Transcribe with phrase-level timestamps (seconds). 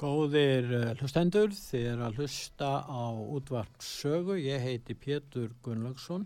[0.00, 4.38] Góðir eh, hlustendur, þið er að hlusta á útvart sögu.
[4.40, 6.24] Ég heiti Pétur Gunnlaugsson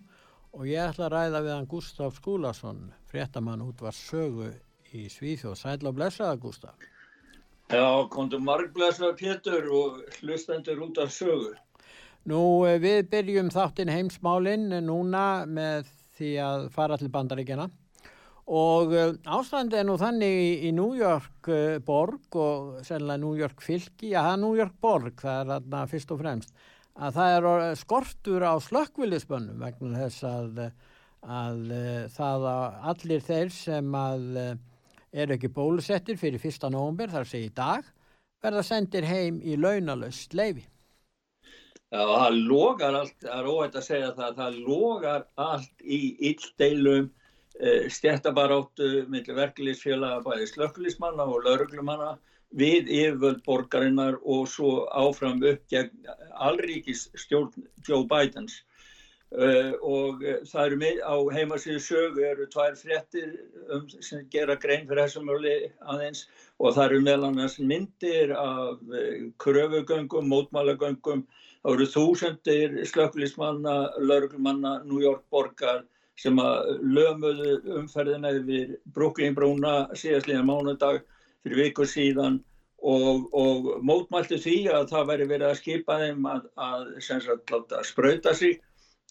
[0.55, 4.52] og ég ætla að ræða við hann Gustaf Skúlason, fréttamann útvart sögu
[4.95, 5.57] í Svíþjóð.
[5.59, 6.87] Sæl og blessaða Gustaf.
[7.74, 7.82] Já,
[8.15, 11.56] kontum marg blessaða Pétur og hlustendur út af sögu.
[12.30, 17.66] Nú eh, við byrjum þáttinn heimsmálinn núna með því að fara til bandaríkjana
[18.45, 23.38] og uh, ástandi er nú þannig í, í New York uh, borg og sennilega New
[23.38, 27.16] York fylki, já það er New York borg það er þarna fyrst og fremst að
[27.16, 30.60] það er skortur á slökkviliðspönnum vegna þess að,
[31.26, 31.72] að
[32.15, 34.28] það að allir þeir sem að
[35.15, 37.88] eru ekki bólusettir fyrir fyrsta nógumber þar sé í dag
[38.45, 40.66] verða sendir heim í launalöst leifi.
[41.95, 46.00] Já, það logar allt, það er óhægt að segja það, það logar allt í
[46.30, 47.10] illdeilum
[47.63, 52.16] Eh, stjættabaróttu millir verkefliðsfélaga bæði slökkulismanna og lauruglumanna
[52.59, 56.09] við yfirvöld borgarinnar og svo áfram upp gegn
[56.49, 58.63] allríkis stjórn Joe Bidens.
[59.35, 63.33] Uh, og uh, það eru með á heimasíðu sögu eru tvær fréttir
[63.66, 65.55] um, sem gera grein fyrir þessum möli
[65.94, 66.27] aðeins.
[66.59, 68.83] Og það eru meðlan þess myndir af
[69.43, 71.25] kröfugöngum, mótmálagöngum
[71.62, 75.83] það eru þúsendir slökkulismanna, lauruglumanna, New York borgar
[76.21, 81.01] sem að lömuðu umferðina yfir Brooklyn brúna síðastlega mánudag
[81.43, 82.39] fyrir vikur síðan
[82.85, 87.89] og, og mótmæltu því að það væri verið að skipa þeim að, að, sagt, að
[87.89, 88.61] spröyta sig.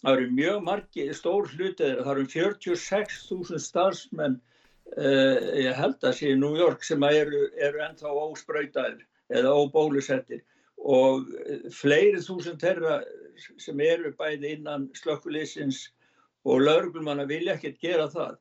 [0.04, 6.32] Það eru mjög margi stór hlutið, það eru 46.000 starfsmenn uh, ég held að sé
[6.32, 9.04] í New York sem eru, eru ennþá óspröytaðir
[9.34, 10.42] eða óbólusettir
[10.84, 11.30] og
[11.72, 12.98] fleiri þúsund þeirra
[13.40, 15.86] sem eru bæði innan slökkulísins
[16.44, 18.34] og lauruglumanna vilja ekkert gera það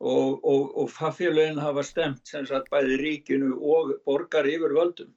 [0.00, 5.12] og, og, og faffélagin hafa stemt sem sagt bæði ríkinu og borgar yfir völdum.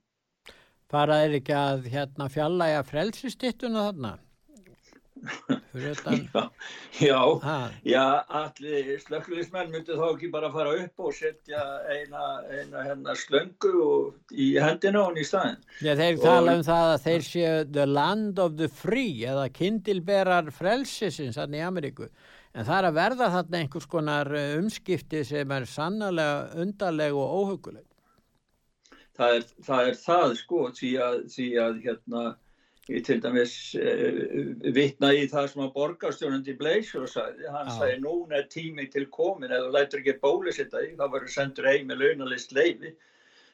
[0.92, 4.14] Bara er ekki að hérna fjallæga frelsistittuna þarna?
[5.78, 5.94] já,
[7.00, 8.06] já, já
[8.40, 14.50] allir slökkluðismenn myndi þá ekki bara fara upp og setja eina, eina hennar slöngu í
[14.62, 15.60] hendina og hann í staðin.
[15.82, 19.50] Já, þeir og, tala um það að þeir séu the land of the free eða
[19.54, 22.10] kindilberar frelsisins hann í Ameríku.
[22.58, 27.38] En það er að verða þarna einhvers konar eh, umskipti sem er sannlega undarleg og
[27.42, 27.86] óhuguleg.
[29.18, 32.24] Það er það, er það sko, því að, því að hérna
[32.88, 34.20] Ég til dæmis uh,
[34.76, 37.74] vitna í það sem að borgarstjónandi Bleisjó sagði, hann ah.
[37.76, 41.90] sagði núna er tími til komin eða lætur ekki bólusitta í, þá verður sendur heim
[41.90, 42.94] með launalist leifi,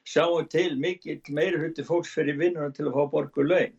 [0.06, 3.74] sjáum til mikill meiri hluti fólks fyrir vinnuna til að fá borgu laun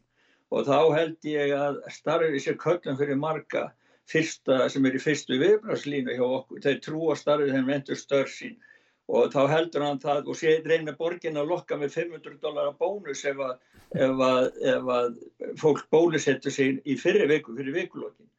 [0.52, 3.66] og þá held ég að starfið sér köllum fyrir marga.
[4.06, 8.36] Fyrsta, sem er í fyrstu viðbragslínu hjá okkur, þeir trú að starfið þeim endur störf
[8.36, 8.60] sín
[9.08, 12.78] og þá heldur hann það og sé reynir borgin að lokka með 500 dólar að
[12.82, 13.58] bónus ef að,
[13.94, 15.20] ef að, ef að
[15.62, 18.30] fólk bólusettur sig í fyrir viku, fyrir vikulokkin.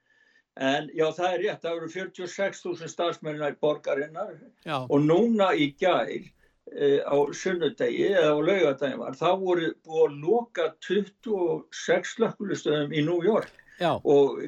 [0.57, 4.33] En já það er rétt, það eru 46.000 starfsmennar borgarinnar
[4.65, 4.79] já.
[4.81, 10.17] og núna í gær e, á sunnudegi eða á laugadagin var, þá voru búið að
[10.25, 13.93] loka 26 slökkulustöðum í New York já.
[14.01, 14.41] og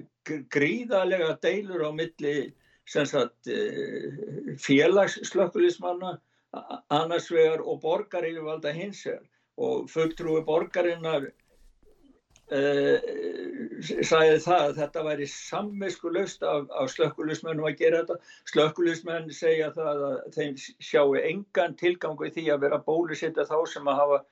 [0.51, 2.39] gríðarlega deilur á milli
[2.97, 6.19] Eh, félagsslökkulismanna
[6.89, 9.27] annars vegar og borgar yfirvalda hins vegar
[9.59, 11.27] og fulltrúi borgarinnar
[12.55, 12.99] uh,
[13.83, 18.17] sagði það að þetta væri samvisku löst af, af slökkulismennum að gera þetta.
[18.53, 23.91] Slökkulismenn segja það að þeim sjáu engan tilgangu í því að vera bólusitta þá sem
[23.91, 24.23] að hafa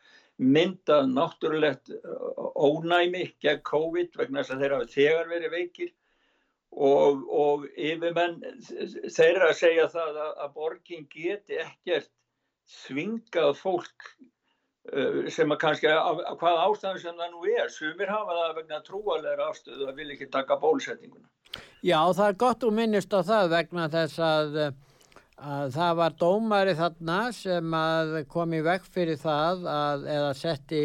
[0.40, 1.92] myndað náttúrulegt
[2.56, 5.94] ónæmi gegn COVID vegna þess að þeir hafa þegar verið veikir
[6.76, 8.40] og, og yfirmenn
[9.08, 12.10] þeirra að segja það að, að borgin geti ekkert
[12.82, 14.08] þvingað fólk
[14.92, 18.58] uh, sem að kannski af, af hvað ástæðan sem það nú er sumir hafa það
[18.58, 21.30] vegna trúalega afstöðu að vil ekki taka bólusetninguna.
[21.86, 24.60] Já, það er gott að minnist á það vegna þess að,
[25.54, 27.80] að það var dómari þarna sem
[28.28, 30.84] kom í vekk fyrir það að, eða setti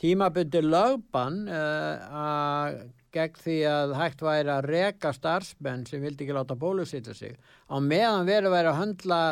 [0.00, 2.82] tímabundi lögbann uh, að
[3.14, 7.38] gegn því að hægt væri að reka starfsmenn sem vildi ekki láta bólusýta sig
[7.70, 9.22] á meðan verið að vera að handla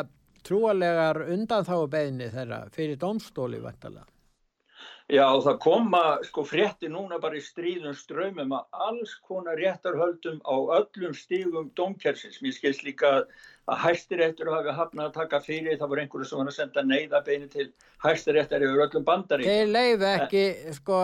[0.43, 4.07] trúalegar undanþáu beðni þeirra fyrir domstóli vantalega.
[5.11, 10.55] Já, það koma sko frétti núna bara í stríðum ströymum að alls konar réttarhöldum á
[10.79, 12.39] öllum stígum domkjærsins.
[12.41, 13.11] Mér skilst líka
[13.67, 17.51] að hæstiréttur hafi hafnað að taka fyrir, það voru einhverju sem var að senda neyðabeini
[17.51, 17.67] til
[18.05, 19.47] hæstiréttar yfir öllum bandari.
[19.47, 20.45] Þeir leif ekki,
[20.79, 21.01] sko,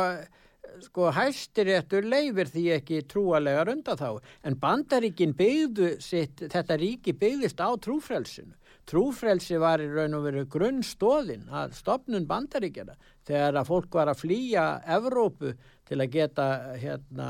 [0.86, 7.70] sko hæstiréttur leifir því ekki trúalegar undanþáu, en bandaríkin byggðu sitt, þetta ríki byggðist á
[7.78, 8.56] trúfrelsinu
[8.90, 12.96] trúfrelsi var í raun og veru grunnstóðin að stopnun bandaríkjana
[13.28, 14.68] þegar að fólk var að flýja
[14.98, 15.54] Evrópu
[15.90, 16.48] til að geta
[16.82, 17.28] hérna,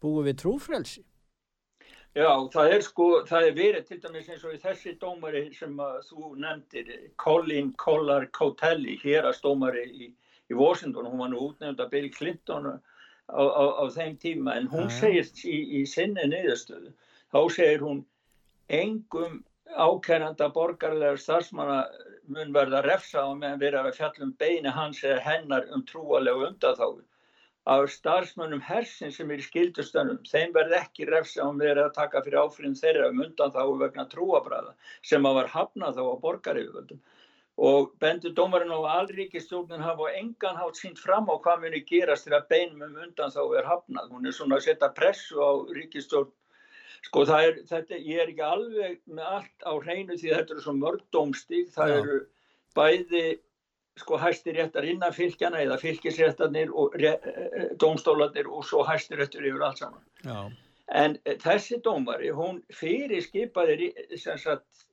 [0.00, 1.02] búið við trúfrelsi.
[2.12, 5.78] Já, það er sko, það er verið til dæmis eins og þessi dómari sem
[6.08, 10.10] þú nefndir, Colin Collar Cotelli, hér að stómari í,
[10.52, 12.76] í Washington, hún var nú útnefnd að Bill Clinton á,
[13.32, 16.92] á, á þeim tíma, en hún segist í, í sinni niðurstöðu,
[17.32, 18.04] þá segir hún
[18.72, 19.40] engum
[19.72, 21.86] ákæranda borgarlegar starfsmanna
[22.28, 27.02] mun verða refsa og meðan verða að fjallum beini hans eða hennar um trúalegu undatháðu.
[27.72, 32.22] Af starfsmönnum hersin sem er í skildustönnum, þeim verð ekki refsa og verða að taka
[32.24, 34.74] fyrir áfrinn þeirra um undatháðu vegna trúabræða
[35.10, 37.02] sem að var hafnað þá á borgaryfjöldum.
[37.60, 42.46] Og bendur dómarinn á allríkistjórnun hafa engan hátt sínt fram á hvað muni gerast þegar
[42.48, 44.08] beinum um undatháðu er hafnað.
[44.08, 46.32] Hún er svona að setja pressu á ríkistjórn
[47.02, 50.64] Sko það er, þetta, ég er ekki alveg með allt á hreinu því þetta eru
[50.64, 51.96] svo mörg dómstík, það Já.
[51.98, 52.18] eru
[52.78, 53.24] bæði
[54.00, 57.16] sko hæstir réttar innan fylgjana eða fylgisréttarnir og re,
[57.82, 60.04] dómstólanir og svo hæstir réttur yfir allt saman.
[60.24, 60.38] Já.
[61.02, 63.90] En þessi dómari, hún fyrir skipaði
[64.20, 64.86] sem sagt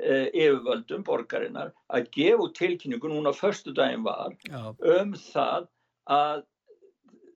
[0.00, 4.72] yfirvöldum borgarinnar að gefa tilkynningu núna förstu daginn var Já.
[4.72, 5.66] um það
[6.08, 6.46] að,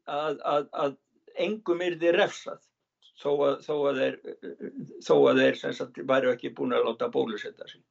[0.06, 0.96] að, að, að
[1.36, 2.62] engum er þið refsað
[3.20, 4.16] þó að, þó að þeir,
[5.04, 7.84] þó að þeir sagt, væru ekki búin að láta bólusetta sig.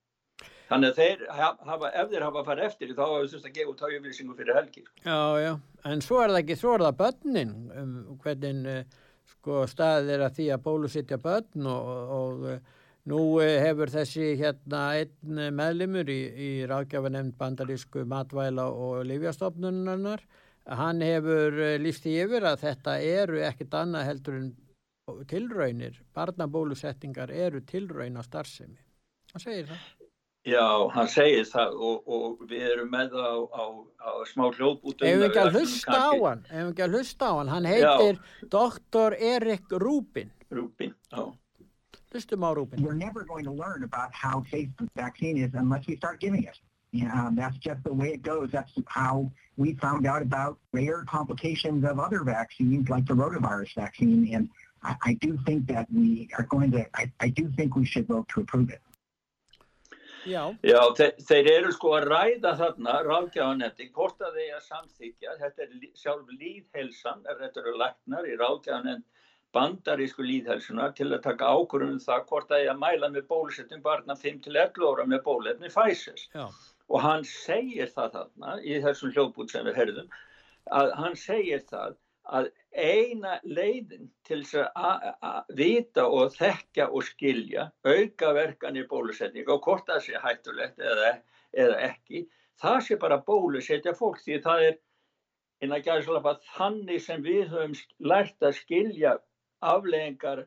[0.66, 3.74] Þannig að þeir hafa, ef þeir hafa að fara eftir þá hafa þess að gefa
[3.74, 4.86] út ájöflýsingu fyrir helgi.
[4.86, 5.02] Sko.
[5.06, 5.52] Já, já,
[5.92, 7.52] en svo er það ekki, það börnin,
[7.82, 7.92] um,
[8.24, 9.04] hvernig uh,
[9.36, 12.48] sko staðið er að því að bólusittja börn og, og,
[13.12, 20.26] nú uh, hefur þessi hérna einn meðlimur í, í ráðgjafanemnd bandarísku matvæla og livjastofnunarnar,
[20.66, 24.54] hann hefur líst í yfir að þetta eru ekkit annað heldur en
[25.30, 28.82] tilraunir, barnabólusettingar eru tilraun á starfsemi.
[29.34, 29.86] Hann segir það.
[30.46, 33.66] Já, hann segir það og, og við erum með það á, á,
[33.98, 35.08] á smá hljóðbútum.
[35.08, 37.70] Ef við ekki að hlusta á hann, ef við ekki að hlusta á hann, hann
[37.70, 38.50] heitir já.
[38.54, 39.18] Dr.
[39.34, 40.30] Erik Rúbin.
[40.54, 41.24] Rúbin, já.
[42.16, 42.80] Hlustum á Rúbin.
[42.80, 46.44] We're never going to learn about how safe the vaccine is unless we start giving
[46.44, 46.58] it.
[46.92, 48.50] Yeah, that's just the way it goes.
[48.52, 54.34] That's how we found out about rare complications of other vaccines like the rotavirus vaccine
[54.34, 54.50] and
[54.82, 58.08] I, I do think that we are going to, I, I do think we should
[58.08, 58.82] vote to approve it.
[60.26, 65.36] Já, Já þe þeir eru sko að ræða þarna ráðgjáðanetti hvort að þeir að samþykja,
[65.42, 69.04] þetta er sjálf líðhelsan, ef þetta eru læknar í ráðgjáðanett
[69.56, 74.16] bandarísku líðhelsunar til að taka ákvörðunum það hvort að þeir að mæla með bólusettum barna
[74.20, 76.24] 5-11 ára með bólefni Pfizer.
[76.36, 76.48] Já.
[76.90, 80.10] Og hann segir það þarna í þessum hljóðbút sem við herðum,
[80.80, 84.42] að hann segir það að eina leiðin til
[84.76, 91.14] að vita og þekka og skilja aukaverkan í bólusetning og hvort það sé hættulegt eða,
[91.54, 92.26] eða ekki,
[92.62, 94.82] það sé bara bólusetja fólk því það er
[95.64, 97.78] eina gæðslapa þannig sem við höfum
[98.10, 99.16] lært að skilja
[99.74, 100.46] afleggingar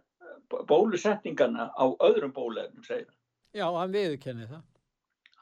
[0.69, 3.17] bólusetningarna á öðrum bólefnum, segir það.
[3.59, 4.63] Já, hann viðkenni það.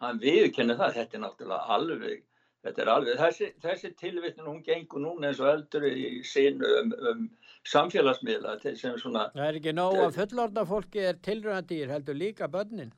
[0.01, 2.25] Hann viðkenni það, þetta er náttúrulega alveg
[2.67, 6.93] Þetta er alveg, þessi, þessi tilvittin hún gengur núna eins og eldur í sinu um,
[7.11, 7.21] um
[7.71, 9.29] samfélagsmiðla sem svona...
[9.37, 12.91] Það er ekki nóg að fullorda fólki er tilröndýr, heldur líka börnin.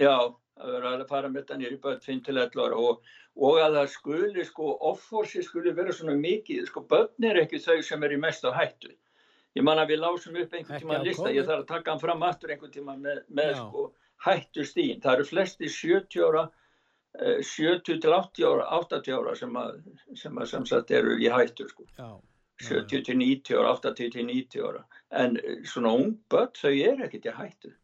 [0.00, 0.14] Já,
[0.56, 4.46] það verður að fara með þetta nýri börn 5-11 ára og, og að það skuli,
[4.48, 8.48] sko, offorsi skuli vera svona mikið, sko, börn er ekki þau sem er í mest
[8.48, 8.94] á hættu.
[9.58, 12.22] Ég man að við lásum upp einhvern tíma lista, ég þarf að taka hann fram
[12.26, 13.88] aftur einhvern tíma með, með sko,
[14.26, 15.02] hættu stín.
[15.02, 16.46] Það eru flesti 70 ára
[17.18, 19.78] 70 til 80 ára, 80 ára sem að,
[20.14, 21.86] sem að sem sagt eru í hættu sko.
[21.98, 22.10] Já,
[22.68, 24.84] 70 til 90 ára, 80 til 90 ára.
[25.10, 27.74] En eh, svona ungbött þau er ekkert í hættu.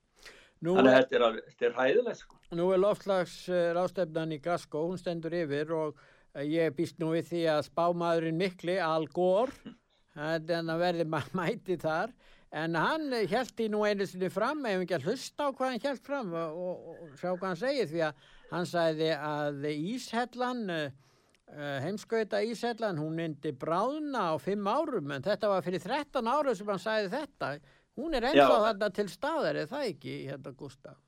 [0.64, 2.38] Nú Þannig að þetta er, þetta er hæðilegt sko.
[2.54, 3.38] Nú er loftlags
[3.76, 5.98] rástefnan í Glasgow, hún stendur yfir og
[6.40, 9.74] ég býst nú við því að spámaðurinn mikli, Al Gore,
[10.14, 11.06] þannig að verði
[11.40, 12.12] mæti þar,
[12.54, 15.86] en hann held í nú einu sinni fram, ef ekki að hlusta á hvað hann
[15.88, 20.62] held fram og, og, og sjá hvað hann segið, því að hann sagði að Íshellan,
[20.74, 26.58] uh, heimskauta Íshellan, hún myndi bráðna á fimm árum, en þetta var fyrir 13 árum
[26.58, 27.54] sem hann sagði þetta.
[27.94, 31.03] Hún er ennþá þetta til staðar, er það ekki, hérna Gustaf?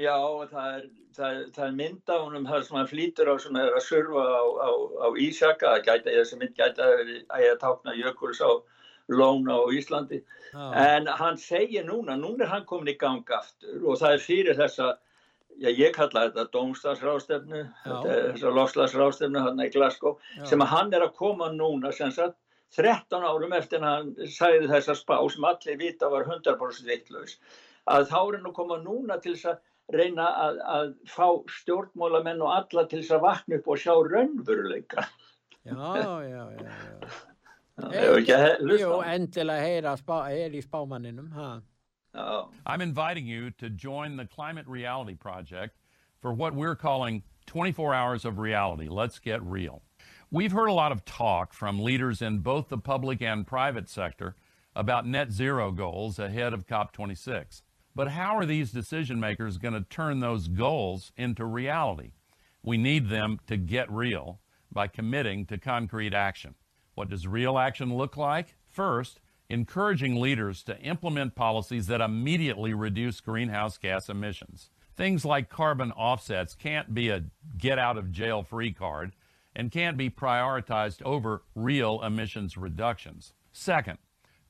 [0.00, 0.16] Já,
[0.50, 0.84] það er,
[1.16, 4.44] það, það er mynd á húnum þar sem hann flýtur á svona að surfa á,
[4.64, 4.70] á,
[5.04, 5.74] á Ísjaka,
[6.24, 8.50] sem mynd gæta að ég tákna Jökuls á
[9.10, 10.22] Lóna á Íslandi,
[10.54, 10.72] ah.
[10.94, 14.60] en hann segir núna, núna er hann komin í gang aftur og það er fyrir
[14.60, 14.92] þessa
[15.60, 20.44] Já, ég kalla þetta Dómstagsrástefnu, þessar lofslagsrástefnu hann í Glasgow, Já.
[20.52, 22.38] sem að hann er að koma núna sem sagt
[22.78, 27.36] 13 árum eftir að hann sæði þessa spá sem allir vita var 100% vittlaus,
[27.90, 29.60] að þá er hann að koma núna til þess að
[29.94, 31.26] reyna að, að fá
[31.60, 35.06] stjórnmólamenn og alla til þess að vakna upp og sjá raunveruleika.
[35.64, 37.10] Já, já, já, já.
[37.80, 38.78] Það er ekki að hlusta.
[38.84, 41.30] Jú, endilega heyra spá, heyr í spámanninum.
[42.14, 42.48] Oh.
[42.66, 45.76] I'm inviting you to join the Climate Reality Project
[46.20, 48.88] for what we're calling 24 Hours of Reality.
[48.88, 49.82] Let's get real.
[50.30, 54.36] We've heard a lot of talk from leaders in both the public and private sector
[54.76, 57.62] about net zero goals ahead of COP26.
[57.94, 62.12] But how are these decision makers going to turn those goals into reality?
[62.62, 64.40] We need them to get real
[64.72, 66.54] by committing to concrete action.
[66.94, 68.56] What does real action look like?
[68.68, 74.70] First, encouraging leaders to implement policies that immediately reduce greenhouse gas emissions.
[74.96, 77.24] Things like carbon offsets can't be a
[77.56, 79.12] get out of jail free card
[79.56, 83.32] and can't be prioritized over real emissions reductions.
[83.52, 83.98] Second,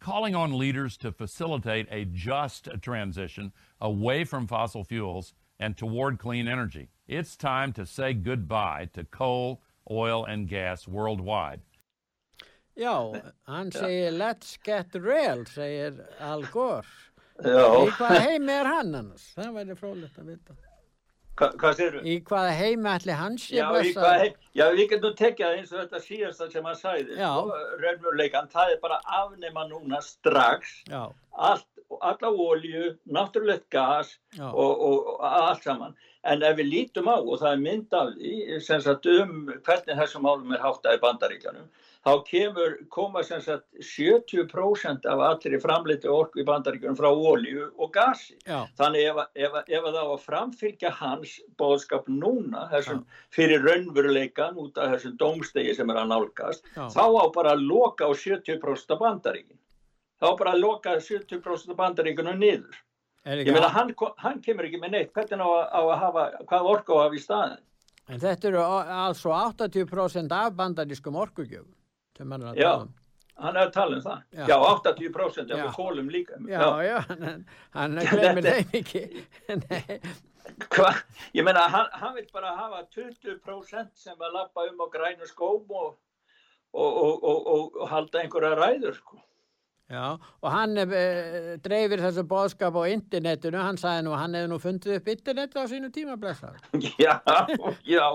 [0.00, 6.48] calling on leaders to facilitate a just transition away from fossil fuels and toward clean
[6.48, 6.88] energy.
[7.06, 11.60] It's time to say goodbye to coal, oil, and gas worldwide.
[12.78, 16.84] Já, hann segir let's get real, segir Al Gore.
[17.44, 17.66] Já.
[17.84, 19.26] Í hvaða heimi er hann annars?
[19.36, 20.56] Það væri frólægt að vita.
[21.40, 22.00] Hva, hvað sér þú?
[22.04, 24.34] Í hvaða heimi ætli hans sé heimi?
[24.58, 27.16] Já, við getum tekjað eins og þetta síðasta sem hann sæði.
[27.16, 27.30] Já.
[27.80, 30.74] Raunveruleikan, það er bara afnema núna strax.
[30.90, 31.06] Já.
[31.40, 31.64] Allt,
[32.00, 35.96] alla ólju, náttúrulegt gas og, og, allt saman.
[36.28, 39.96] En ef við lítum á, og það er mynd af því, sem sagt um hvernig
[39.96, 41.70] þessum málum er háttað í bandaríkjanum,
[42.04, 47.92] þá kemur, koma sem sagt 70% af allir framleiti orku í bandaríkunum frá ólíu og
[47.96, 48.36] gasi.
[48.44, 48.66] Já.
[48.76, 53.22] Þannig ef, ef, ef það á að framfylgja hans bóðskap núna, þessum Já.
[53.38, 56.84] fyrir raunveruleikan út af þessum dómstegi sem er að nálgast, Já.
[56.92, 59.59] þá á bara að loka á 70% af bandaríkin.
[60.20, 62.78] Þá bara að loka 70% af bandaríkunum niður.
[63.24, 66.96] Ég meina, hann, hann kemur ekki með neitt, hvernig á, á að hafa, hvað orku
[66.96, 67.66] á að hafa í staðin?
[68.10, 71.76] En þetta eru alls 80% af bandarískum orkugjöfum
[72.56, 72.88] já, um.
[73.36, 74.24] hann er að tala um það.
[74.36, 76.40] Já, já 80% ef við kólum líka.
[76.48, 77.46] Já, já, hann,
[77.76, 79.04] hann glemir þeim ekki.
[80.74, 80.90] Hva?
[81.36, 85.64] Ég menna, hann, hann vil bara hafa 20% sem að lappa um á grænu skóm
[85.68, 85.96] og,
[86.72, 87.50] og, og,
[87.80, 89.20] og halda einhverja ræður, sko.
[89.90, 90.84] Já, og hann e,
[91.64, 95.66] dreifir þessu bóðskap á internetinu, hann sagði nú, hann hefði nú fundið upp internet á
[95.66, 96.62] sínu tíma, blessaður.
[97.02, 97.16] Já,
[97.82, 98.06] já,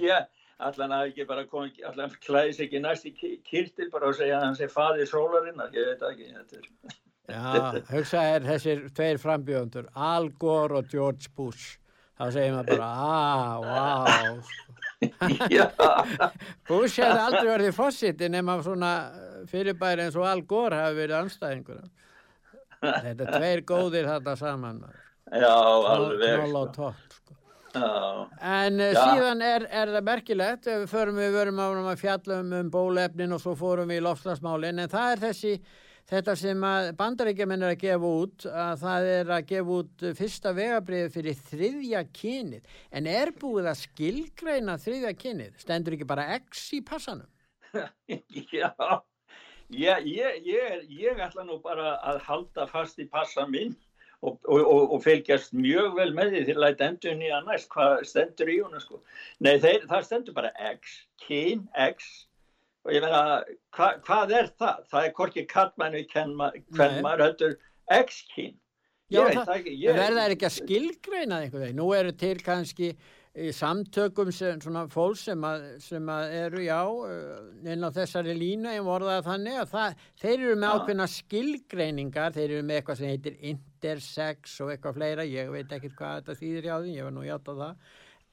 [0.00, 0.16] já,
[0.64, 3.12] allan að ekki bara koma, allan klæðis ekki næst í
[3.44, 6.98] kyrtil bara og segja að hann sé faði sólarinnar, ég veit ekki þetta er.
[7.30, 11.76] Já, hugsaðir þessir tveir frambjöndur, Al Gore og George Bush,
[12.16, 14.80] þá segir maður bara, ah, wow, sko.
[16.68, 18.90] Bush hefði aldrei verið fósitt nema svona
[19.50, 21.84] fyrirbæri eins og Al Gore hafi verið anstæðingur.
[22.80, 24.84] Þetta er tveir góðir þetta saman.
[25.30, 26.46] Já, alveg.
[26.74, 27.36] Tótt, sko.
[27.74, 27.90] Já.
[28.42, 32.72] En uh, síðan er, er það merkilegt, við förum við verum að fjalla um, um
[32.72, 35.52] bólefnin og svo fórum við í lofslagsmálinn, en það er þessi,
[36.10, 36.66] þetta sem
[36.98, 42.02] bandaríkjaman er að gefa út, að það er að gefa út fyrsta vegabriði fyrir þriðja
[42.16, 47.30] kynið, en er búið að skilgreina þriðja kynið, stendur ekki bara X í passanum?
[48.50, 48.72] Já,
[49.70, 53.76] ég, ég, ég, ég ætla nú bara að halda fast í passan minn
[54.20, 58.02] og, og, og fylgjast mjög vel með því því að læta endur nýja næst hvað
[58.08, 59.00] stendur í hún sko.
[59.40, 62.10] Nei þeir, það stendur bara X, kyn, X
[62.86, 63.22] og ég meina
[63.76, 64.82] hva, hvað er það?
[64.90, 67.56] Það er korkið kattmænu hvern maður höldur
[68.00, 68.58] X-kyn.
[69.10, 71.80] Já, það, það verða er ekki að skilgreina veginn.
[71.80, 72.92] Nú eru til kannski
[73.30, 76.80] í samtökum sem, svona fólk sem, að, sem að eru já
[77.70, 82.46] inn á þessari línu en vorðaða þannig að það, þeir eru með ákveðna skilgreiningar, þeir
[82.48, 86.70] eru með eitthvað sem heitir intersex og eitthvað fleira, ég veit ekki hvað þetta þýðir
[86.70, 87.74] hjá því, ég var nú hjátt á það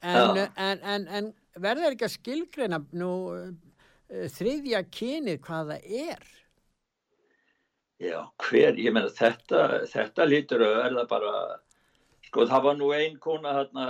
[0.00, 0.48] En, Já.
[0.54, 6.28] en, en, en verður ekki að skilgreina nú uh, þriðja kynið hvað það er?
[7.98, 11.32] Já, hver, ég meina þetta, þetta lítur að verða bara,
[12.28, 13.84] sko það var nú ein kona hérna,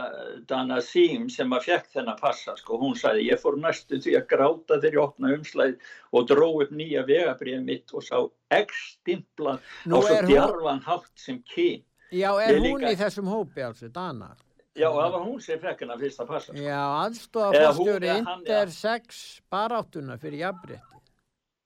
[0.49, 4.27] Dana Sím sem að fekk þennan passa, sko, hún sagði ég fór næstu því að
[4.31, 5.77] gráta ég opna umslæð
[6.15, 8.19] og dró upp nýja vegabrið mitt og sá
[8.55, 11.83] ekstimpla á svo er hún- hátt sem kyn.
[12.13, 12.93] Já, er Ég hún líka.
[12.93, 14.37] í þessum hópi alveg, Dana?
[14.79, 16.63] Já, það var hún sem fekk hennar fyrsta passa, sko.
[16.63, 18.39] Já, aðstofa já.
[18.39, 20.98] intersex baráttuna fyrir jafnrétti.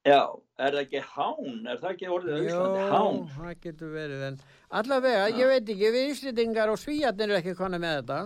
[0.02, 0.22] Já,
[0.58, 3.18] er það ekki hán, er það ekki orðið á Íslandi, hán?
[3.36, 4.38] það getur verið en
[4.80, 8.16] allavega, ég veit ekki, við Íslendingar og Svíjarnir eru ekki kona með þetta.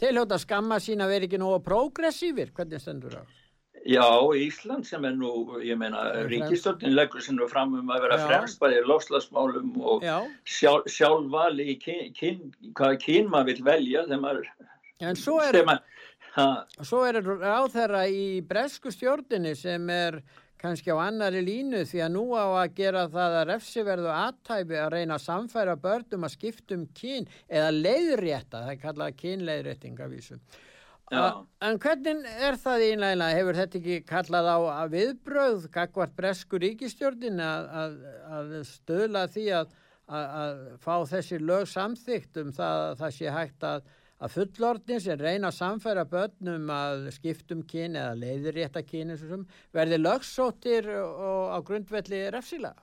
[0.00, 3.36] Tilhjóta skamma sín að vera ekki nógu progressífir, hvernig stendur það?
[3.88, 4.04] Já,
[4.40, 8.18] Ísland sem er nú, ég meina, er ríkistjórnin leggur sem nú fram um að vera
[8.18, 8.24] Já.
[8.30, 10.16] fremst bæði lofslagsmálum og Já,
[10.48, 12.42] sjálf, sjálfvali kyn, kyn,
[12.72, 14.50] hvaða kyn maður vil velja þegar maður,
[15.04, 15.60] en svo er,
[16.82, 20.22] svo er ráþæra í bresku stjórninni sem er
[20.58, 24.92] kannski á annari línu því að nú á að gera það að refsiverðu aðtæfi að
[24.94, 30.10] reyna að samfæra börnum að skipta um kyn eða leiðrétta, það er kallað kynleiðrétting af
[30.14, 30.40] vísu.
[31.08, 31.44] Já.
[31.64, 37.68] En hvernig er það einlega, hefur þetta ekki kallað á viðbröð gagvart bresku ríkistjórnin að,
[37.82, 37.94] að,
[38.36, 39.72] að stöðla því að,
[40.04, 43.88] að, að fá þessi lög samþygt um það að það sé hægt að,
[44.18, 49.32] að fullorðin sem reyna að samfæra börnum að skiptum kyn eða leiðrétta kyn eins og
[49.34, 52.74] sem verði lögsóttir á grundvelli refsila?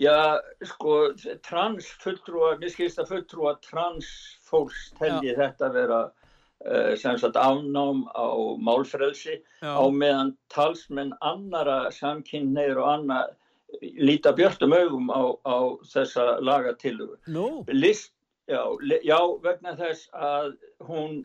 [0.00, 1.12] já, sko,
[1.44, 4.08] trans fulltrúa, mér skilst að fulltrúa trans
[4.46, 8.28] fólks telji þetta vera uh, sem sagt afnám á
[8.62, 13.36] málfrelsi á meðan talsmenn annara samkynneir og annað
[13.80, 17.20] líta björtum augum á, á þessa lagatillugu.
[17.30, 18.10] Nú, List,
[18.50, 18.62] já,
[19.06, 20.54] já, vegna þess að
[20.88, 21.20] hún,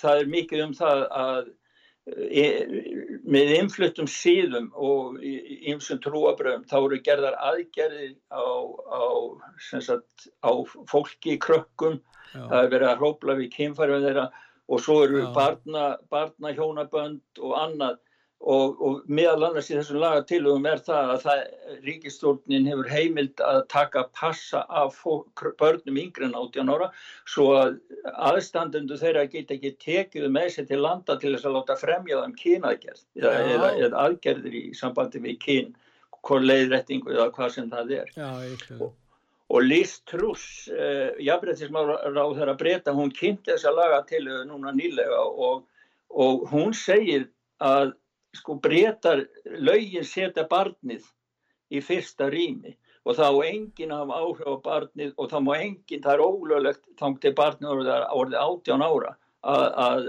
[0.00, 1.50] það er mikið um það að
[2.08, 2.44] e,
[3.28, 8.44] með innfluttum síðum og ýmsum trúabröðum þá eru gerðar aðgerðir á,
[8.88, 9.02] á,
[9.58, 10.50] sagt, á
[10.90, 12.00] fólki í krökkum,
[12.34, 14.28] já, það er verið að hrópla við kynfærum þeirra
[14.68, 17.96] og svo eru barna, barna hjónabönd og annað
[18.38, 21.40] og, og meðal annars í þessum lagatilugum er það að það,
[21.86, 26.90] ríkistjórnin hefur heimild að taka passa af fólk, börnum yngri en 18 ára
[27.26, 27.74] svo að
[28.30, 32.38] aðstandendu þeirra geta ekki tekið með sér til landa til þess að láta fremja þeim
[32.38, 35.76] kynaðgerð eða, eða, eða aðgerðir í sambandi við kyn,
[36.22, 38.96] hvað leiðrættingu eða hvað sem það er já, skilur.
[39.48, 45.64] og Liz Truss, uh, jafnbrettismáráð þeirra breyta, hún kynnti þessa laga til núna nýlega og,
[46.14, 47.26] og hún segir
[47.58, 47.96] að
[48.36, 51.06] sko breytar lögin setja barnið
[51.72, 52.74] í fyrsta rými
[53.08, 56.84] og það á enginn hafa áhrif á barnið og það má enginn, það er ólöglegt
[57.00, 59.14] þangt til barnið orðið, orðið 18 ára
[59.48, 60.06] að,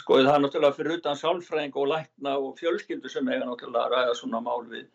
[0.00, 3.94] sko það er náttúrulega fyrir utan sálfræðing og lækna og fjölskyldu sem eiga náttúrulega að
[3.94, 4.86] ræða svona mál við,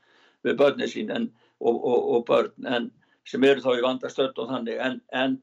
[0.43, 1.29] við börnið sín en,
[1.59, 2.89] og, og, og börn en
[3.29, 5.37] sem eru þá í vandastöld og þannig en, en,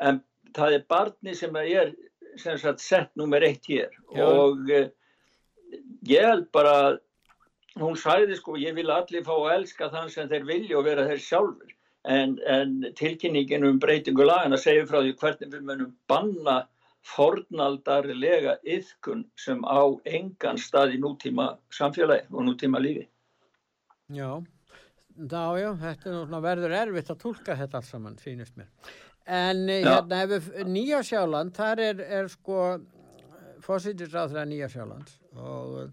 [0.00, 0.22] en
[0.56, 1.92] það er barni sem er
[2.38, 4.24] sem sagt sett nummer eitt hér Já.
[4.24, 4.88] og eh,
[6.08, 6.74] ég held bara
[7.80, 11.06] hún sæði sko ég vil allir fá að elska þann sem þeir vilja og vera
[11.08, 16.62] þeir sjálfur en, en tilkynningin um breytingu lagana segir frá því hvernig við munum banna
[17.06, 23.06] fornaldarlega yðkun sem á engan stað í nútíma samfélagi og nútíma lífi.
[24.10, 24.42] Já,
[25.16, 28.68] já, já, þetta er verður erfitt að tólka þetta alls saman, sýnist mér.
[29.30, 29.94] En eh, Já.
[29.94, 32.60] hérna, ef við Nýja Sjáland, þar er, er sko
[33.62, 35.92] fósittisráðra Nýja Sjáland og eh,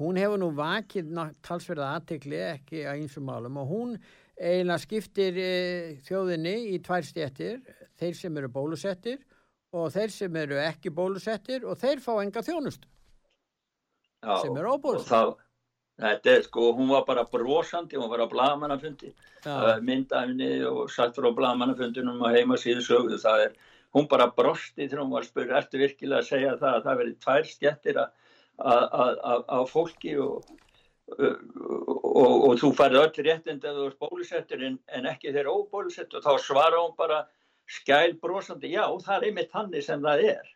[0.00, 1.10] hún hefur nú vakið
[1.44, 3.96] talsverða aðtekli ekki að einsum málum og hún
[4.38, 5.50] eiginlega skiptir e,
[6.06, 7.58] þjóðinni í tvær stjettir,
[7.98, 9.18] þeir sem eru bólusettir
[9.74, 12.88] og þeir sem eru ekki bólusettir og þeir fá enga þjónustu.
[14.22, 15.10] Já, Sem er og óbólusett.
[15.10, 15.32] það,
[16.02, 19.12] þetta er sko, hún var bara brosandi, hún var á blagamannafundi,
[19.44, 23.52] Já, myndafni og satt frá blagamannafundinum á heimasíðu sögðu, það er,
[23.94, 27.20] hún bara brosti þegar hún var spurð, ertu virkilega að segja það að það verið
[27.26, 28.10] tvær skettir að,
[28.58, 30.44] að fólki og,
[31.18, 36.20] og, og, þú færði öll réttind ef þú ert bólusettur en, en ekki þeir óbólusettur
[36.20, 37.24] og þá svara hún bara
[37.68, 40.54] skæl brosandi, já það er einmitt þannig sem það er.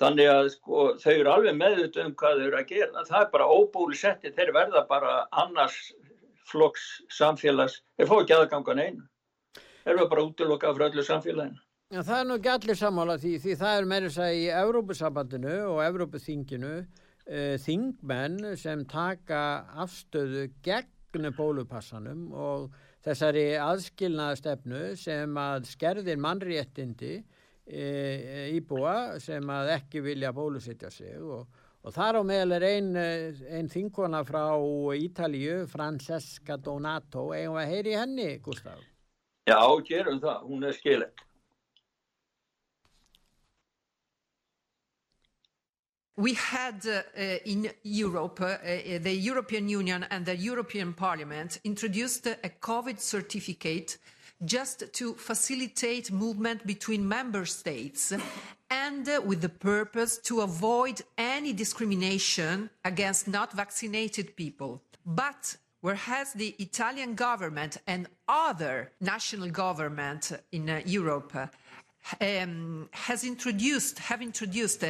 [0.00, 3.04] Þannig að sko, þau eru alveg meðut um hvað þau eru að gera.
[3.08, 5.76] Það er bara óbólusetti, þeir verða bara annars
[6.48, 9.04] flokks samfélags, þeir fá ekki aðgangan einu.
[9.84, 11.60] Þeir eru bara útilokað frá öllu samfélaginu.
[11.92, 14.44] Já, það er nú ekki allir sammála því, því það er meira þess að í
[14.62, 16.70] Evrópusambandinu og Evrópuþinginu
[17.28, 19.42] uh, þingmenn sem taka
[19.84, 22.70] afstöðu gegn bólupassanum og
[23.04, 27.18] þessari aðskilnaða stefnu sem að skerðir mannréttindi
[27.66, 27.82] e,
[28.56, 31.50] íbúa sem að ekki vilja bólusittja sig og,
[31.82, 34.56] og þar á meðal er einn ein þingona frá
[34.96, 38.80] Ítalíu, Francesca Donato, eigum að heyri henni, Gustaf?
[39.50, 41.26] Já, gerum það, hún er skileg.
[46.16, 48.58] We had uh, in Europe, uh,
[49.00, 53.96] the European Union and the European Parliament introduced a COVID certificate
[54.44, 58.12] just to facilitate movement between member states
[58.68, 64.82] and uh, with the purpose to avoid any discrimination against not vaccinated people.
[65.06, 71.34] But whereas the Italian government and other national government in uh, Europe
[72.20, 74.84] um, has introduced, have introduced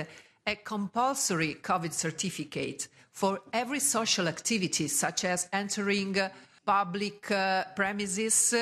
[0.46, 6.16] a compulsory COVID certificate for every social activity, such as entering
[6.64, 8.54] public uh, premises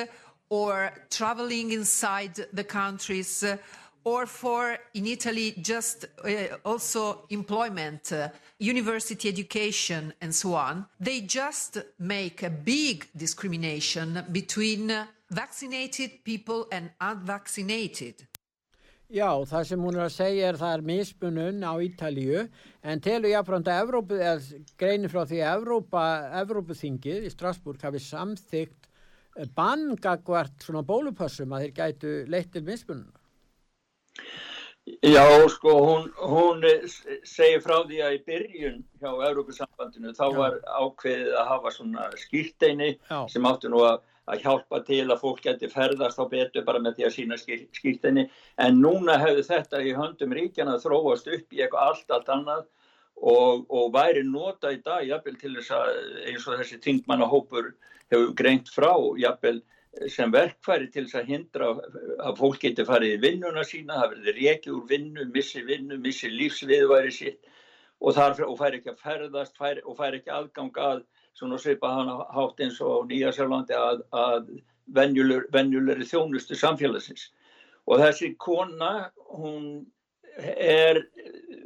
[0.49, 3.43] or traveling inside the countries,
[4.03, 10.85] or for in Italy just uh, also employment, uh, university education, and so on.
[10.99, 14.91] They just make a big discrimination between
[15.29, 18.27] vaccinated people and unvaccinated.
[19.11, 22.45] Já, það sem hún er að segja er það er mismunun á Ítalíu
[22.87, 24.19] en telur jáfnframt að Evrópu,
[24.79, 25.65] greinir frá því að
[26.41, 28.87] Evrópuþingið í Strasbourg hafi samþygt
[29.57, 33.19] banngagvart svona bólupassum að þeir gætu leitt til mismununa?
[35.05, 36.63] Já, sko, hún, hún
[37.27, 42.89] segir frá því að í byrjun hjá Európa-sambandinu þá var ákveðið að hafa svona skýrteini
[43.29, 46.99] sem áttu nú að, að hjálpa til að fólk geti ferðast á betu bara með
[46.99, 48.27] því að sína skýr, skýrteini
[48.63, 52.63] en núna hefur þetta í höndum ríkjana þróast upp í eitthvað allt, allt annað
[53.21, 55.91] og, og væri nota í dag jafnvel til þess að
[56.31, 57.73] eins og þessi tingmannahópur
[58.13, 59.59] hefur greint frá jafnvel
[60.09, 61.71] sem verkfæri til þess að hindra
[62.23, 66.31] að fólk geti farið í vinnuna sína, það verður reiki úr vinnu, missi vinnu, missi
[66.31, 67.41] lífsviðværi sitt
[67.99, 71.03] og, þar, og fær ekki að ferðast fær, og fær ekki aðgang að
[71.37, 74.51] svona svipa hann hátt eins og Nýja Sjálflandi að, að
[74.91, 77.29] venjulegri þjónustu samfélagsins.
[77.87, 79.85] Og þessi kona, hún
[80.37, 81.01] er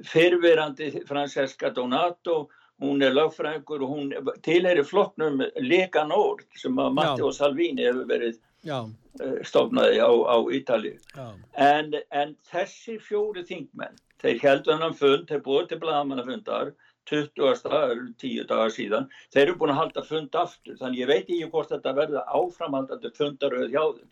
[0.06, 2.46] fyrfirandi Francesca Donato
[2.82, 8.40] hún er lögfræðingur og hún tilheyri flokknum Lega Nord sem að Matteo Salvini hefur verið
[8.68, 8.90] uh,
[9.48, 10.96] stofnaði á, á Ítali
[11.54, 16.74] en, en þessi fjóri þingmenn þeir heldur hann fund, þeir búið til blagamannafundar
[17.10, 18.14] 20.
[18.22, 21.74] tíu dagar síðan þeir eru búin að halda fund aftur þannig ég veit ekki hvort
[21.74, 24.10] þetta verða áframhaldandi fundaröð hjá þeim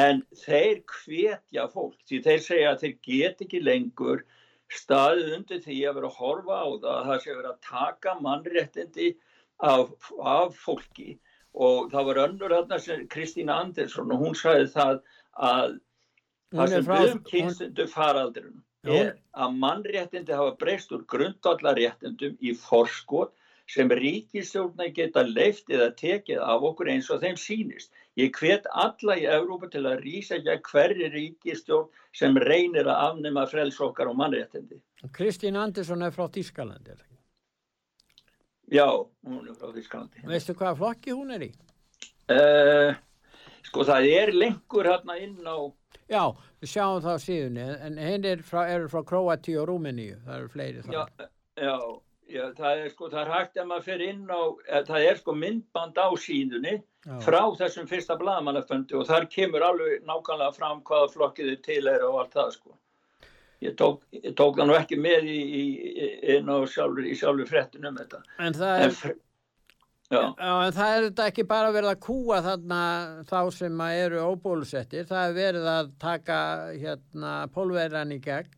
[0.00, 4.24] en þeir hvetja fólk því þeir segja að þeir get ekki lengur
[4.72, 8.14] staðið undir því að vera að horfa á það að það sé verið að taka
[8.26, 9.10] mannréttindi
[9.62, 11.16] af, af fólki
[11.56, 14.98] og það var önnur þarna sem Kristína Andersson og hún sagði það
[15.48, 15.76] að
[16.56, 23.34] það sem við um kynstundu faraldurinn er að mannréttindi hafa breyst úr grundallaréttindum í forskot
[23.66, 27.90] sem ríkistjórna geta leift eða tekið af okkur eins og þeim sínist.
[28.16, 33.02] Ég hvet alla í Európa til að rýsa ekki að hverju ríkistjórn sem reynir að
[33.10, 34.78] afnema frelsokkar og mannréttindi.
[35.12, 37.20] Kristín Andersson er frá Þískalandi, er það ekki?
[38.78, 38.86] Já,
[39.26, 40.24] hún er frá Þískalandi.
[40.30, 41.50] Veistu hvaða flokki hún er í?
[42.32, 42.94] Uh,
[43.66, 45.58] sko það er lengur hérna inn á...
[46.06, 46.22] Já,
[46.62, 48.60] við sjáum það á síðunni, en henn er frá,
[48.92, 50.98] frá Kroati og Rúmeníu, það eru fleiri það.
[50.98, 51.28] Já,
[51.62, 51.78] já.
[52.26, 54.42] Já, það er sko, það er hægt að maður fyrir inn á,
[54.88, 56.72] það er sko myndband á síðunni
[57.06, 57.18] Já.
[57.22, 62.18] frá þessum fyrsta blagamannaföndi og þar kemur alveg nákvæmlega fram hvaða flokkiðu til er og
[62.24, 62.74] allt það sko.
[63.62, 65.62] Ég tók, ég tók það nú ekki með í, í,
[66.74, 68.20] sjálfur, í sjálfur frettin um þetta.
[68.42, 69.22] En það er, en,
[70.06, 70.20] Já.
[70.38, 72.82] En það er þetta ekki bara verið að kúa þarna
[73.26, 76.38] þá sem eru óbólusettir, það er verið að taka
[76.76, 78.52] hérna pólverðan í gegn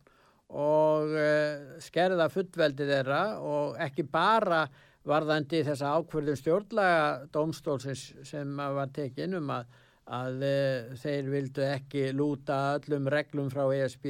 [0.49, 4.63] og uh, skerða fullveldi þeirra og ekki bara
[5.09, 9.69] varðandi þessa ákverðum stjórnlaga dómstólsins sem var tekinn um að,
[10.09, 14.07] að uh, þeir vildu ekki lúta öllum reglum frá ESB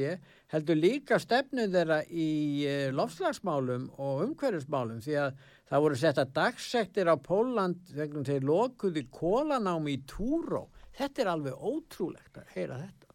[0.52, 2.30] heldur líka stefnum þeirra í
[2.64, 9.04] uh, lofslagsmálum og umhverfismálum því að það voru setta dagsektir á Póland þegar þeir lokuði
[9.12, 10.66] kólanám í Túró.
[10.96, 13.10] Þetta er alveg ótrúlegt að heyra þetta.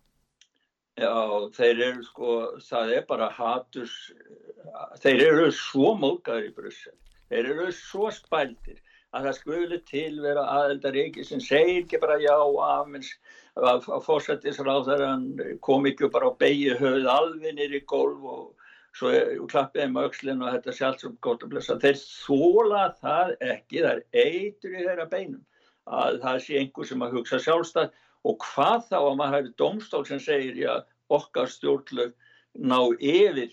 [0.95, 1.11] Já,
[1.57, 3.95] þeir eru sko, það er bara haturs,
[5.03, 6.93] þeir eru svo mókaður í Brussel,
[7.27, 8.79] þeir eru svo spældir
[9.15, 13.13] að það skuli til vera aðeldaríki sem segir ekki bara já afmins
[13.55, 18.45] að fórsættisráðarann kom ekki bara á beigju höfuð alveg nýri gólf og
[18.95, 19.11] svo
[19.51, 21.79] klappiði með aukslinn og þetta sjálfs um gott að blessa.
[21.79, 25.43] Þeir þóla það ekki, það er eitur í þeirra beinum
[25.85, 30.05] að það sé einhver sem að hugsa sjálfstæð og hvað þá að maður hefur domstól
[30.07, 30.71] sem segir já,
[31.13, 32.15] okkar stjórnlög
[32.55, 33.51] ná yfir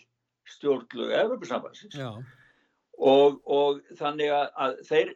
[0.49, 1.99] stjórnlög Evropasambansins
[2.99, 5.13] og, og þannig að þeir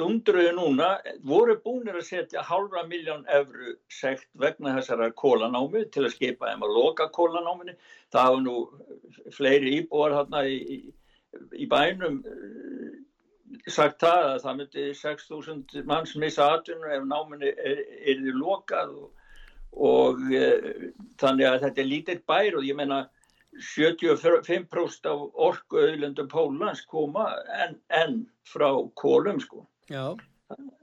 [0.00, 0.88] dundruðu núna
[1.26, 6.66] voru búinir að setja halvra miljón efru sekt vegna þessara kólanámi til að skipa þeim
[6.66, 7.76] að loka kólanáminni
[8.12, 8.56] það hafa nú
[9.36, 10.78] fleiri íbúar hérna í, í,
[11.64, 12.92] í bænum eh,
[13.68, 18.94] sagt það að það myndi 6.000 manns missa aðtunum ef náminni er, er því lokað
[18.96, 19.10] og,
[19.88, 20.46] og e,
[21.20, 23.02] þannig að þetta er lítill bær og ég menna
[23.76, 27.26] 75% af orku auðlundum Pólans koma
[27.60, 30.04] en, en frá kólum sko Já.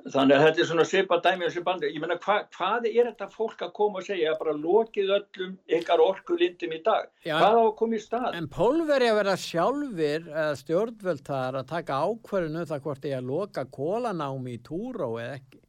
[0.09, 1.89] Þannig að þetta er svona svipa dæmi og svipa andri.
[1.93, 5.51] Ég menna hva, hvað er þetta fólk að koma og segja að bara lokið öllum
[5.77, 7.09] ykkar orkulindum í dag?
[7.27, 8.29] Já, hvað á að koma í stað?
[8.39, 10.29] En pólveri að vera sjálfur
[10.63, 15.35] stjórnvöld þar að taka ákverðinu um það hvort ég að loka kólanámi í túró eða
[15.37, 15.61] ekki.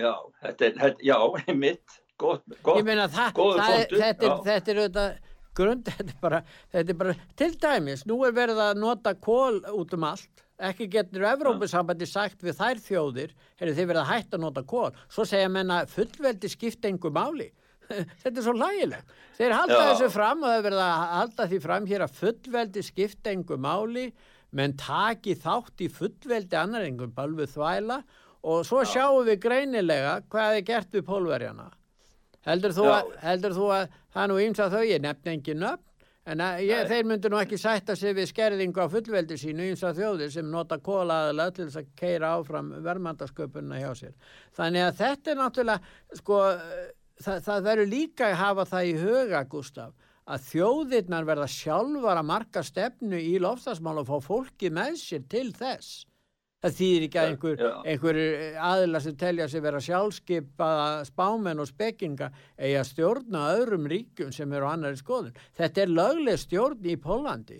[0.00, 0.14] Já,
[0.46, 1.18] þetta er, þetta, já,
[1.66, 5.18] mitt, gott, gott, ég meina það, það er, þetta er, þetta er auðvitað
[5.58, 6.40] grund, þetta er bara,
[6.72, 10.88] þetta er bara, til dæmis, nú er verið að nota kól út um allt ekki
[10.92, 15.26] getur Evrópusambandi sagt við þær þjóðir, hefur þið verið að hætta að nota kól, svo
[15.28, 17.48] segja menna fullveldi skipta engu máli.
[18.22, 19.84] Þetta er svo lægilegt, þeir halda Já.
[19.90, 24.06] þessu fram og það verið að halda því fram hér að fullveldi skipta engu máli.
[24.52, 28.02] Menn taki þátt í fullveldi annar engum balvu þvæla.
[28.42, 28.90] Og svo Já.
[28.96, 31.70] sjáum við greinilega hvað er gert við pólverjana.
[32.46, 35.34] Heldur þú, að, heldur þú að það nú ímsa þau, ég nefn
[36.24, 39.64] engin nöfn En ég, þeir myndu nú ekki sætta sig við skerðingu á fullveldi sínu
[39.66, 44.12] eins og þjóðir sem nota kólaðalega til þess að keira áfram verðmandasköpunna hjá sér.
[44.54, 45.80] Þannig að þetta er náttúrulega,
[46.20, 46.38] sko,
[47.24, 52.30] það, það verður líka að hafa það í huga, Gustaf, að þjóðirnar verða sjálfar að
[52.30, 56.04] marka stefnu í lofstafsmál og fá fólki með sér til þess.
[56.62, 58.18] Það þýðir ekki að einhver, einhver
[58.70, 64.54] aðila sem telja sig vera sjálfskeipaða spámen og spekinga eigi að stjórna öðrum ríkjum sem
[64.54, 65.34] eru á annari skoðun.
[65.58, 67.58] Þetta er lögleg stjórn í Pólandi.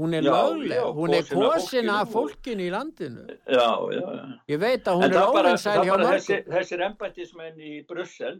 [0.00, 3.26] Hún er já, lögleg, já, hún er kosin af fólkinu í landinu.
[3.44, 4.22] Já, já, já.
[4.48, 6.14] Ég veit að hún en er óvinsæl hjá mörgum.
[6.14, 8.38] Þessi, þessir embættismenn í Brussel,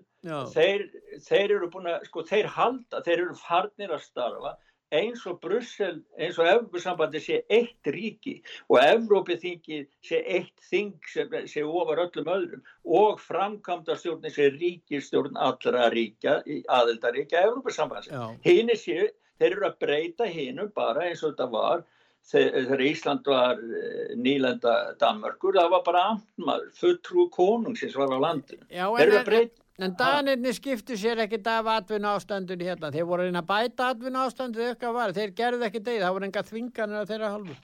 [0.54, 0.86] þeir,
[1.26, 4.54] þeir eru búin að, sko, þeir halda, þeir eru farnir að starfa
[4.94, 8.36] eins og Brussel, eins og Evrópusambandi sé eitt ríki
[8.68, 12.64] og Evrópithingið sé eitt þing sem sé ofar öllum öðrum
[13.00, 18.12] og framkvæmdastjórnir sé ríkistjórn allra ríkja, aðeldaríkja Evrópusambandi.
[18.46, 19.08] Hinn er séu,
[19.40, 21.86] þeir eru að breyta hinnum bara eins og þetta var
[22.30, 28.66] þegar Ísland var eh, nýlenda Danmörkur, það var bara amtmaður, fulltrú konungsins var á landinu.
[28.68, 32.86] Já, að breyta En danirni skiptu sér ekkit af atvinna ástandun hérna.
[32.94, 35.08] Þeir voru einn að bæta atvinna ástandu eitthvað var.
[35.16, 36.02] Þeir gerðu ekki degið.
[36.04, 37.54] Það voru enga þvinganir á þeirra halvu.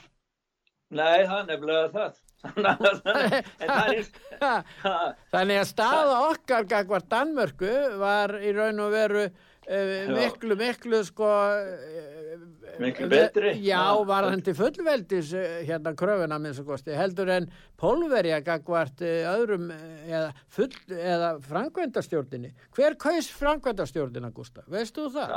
[0.97, 2.13] Nei, það er nefnilega það.
[5.35, 9.25] Þannig að staða okkar gagvar Danmörku var í raun og veru
[9.67, 12.35] Uh, miklu, miklu sko uh,
[12.83, 13.55] miklu betri.
[13.65, 17.49] Já, var hann til fullveldis uh, hérna kröfuna minn svo kosti heldur en
[17.81, 25.35] pólverja gagvart öðrum eða, full, eða frangvendastjórnini hver kaus frangvendastjórnina Gustaf, veist þú það?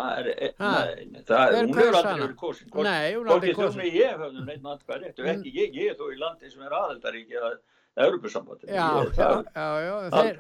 [0.60, 2.72] það er, nei, það er hún hefur aldrei verið kosin.
[2.76, 6.64] Hvorki þú sem ég höfðum neitt náttúrulega rétt ég, ég er þó í landi sem
[6.66, 7.60] er aðeldaríki að.
[8.00, 8.14] Þeir,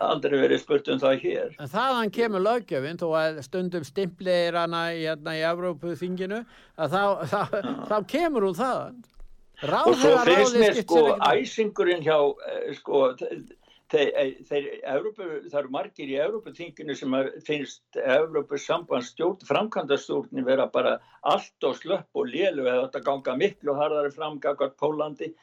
[0.05, 1.57] aldrei verið spurt um það hér.
[1.73, 6.39] Þaðan kemur lögjöfinn, þó að stundum stimplir hana í, hérna, í Európuþinginu,
[6.79, 7.39] að þá, þá,
[7.89, 8.99] þá kemur hún þaðan.
[9.59, 12.15] Ráð og svo finnst mér sko æsingurinn hjá,
[12.47, 13.01] eh, sko,
[13.91, 20.97] þeir, eh, þeir, Európu, það eru margir í Európuþinginu sem finnst Európusambandstjórn, framkvæmdastjórnin vera bara
[21.23, 25.33] allt og slöpp og lélu eða þetta ganga miklu harðari framgagart Pólandi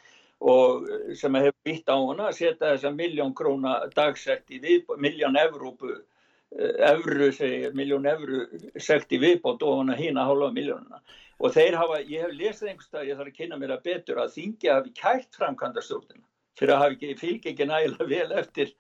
[0.41, 5.37] og sem hefur býtt á hana að setja þessa miljón króna dagsekt í viðbót, miljón
[5.41, 5.93] evrópu
[6.57, 8.47] evru, segir, miljón evru
[8.81, 11.01] sekt í viðbót og hana hína hálfa miljónuna
[11.41, 14.33] og þeir hafa, ég hef lesið einhverstað, ég þarf að kynna mér að betur að
[14.39, 16.25] þingja hafi kært framkvæmda stjórnina
[16.57, 18.71] fyrir að hafi ekki fylg ekki nægilega vel eftir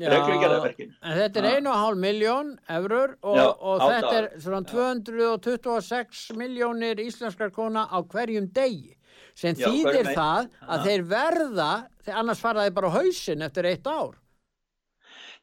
[0.00, 0.94] reglugjarðarverkinu.
[1.04, 7.52] En þetta er 1,5 miljón eurur og, Já, og þetta er svona 226 miljónir íslenskar
[7.52, 8.94] kona á hverjum degi
[9.36, 11.72] sem já, þýðir það að þeir verða,
[12.06, 14.16] þeir annars faraði bara hausin eftir eitt ár.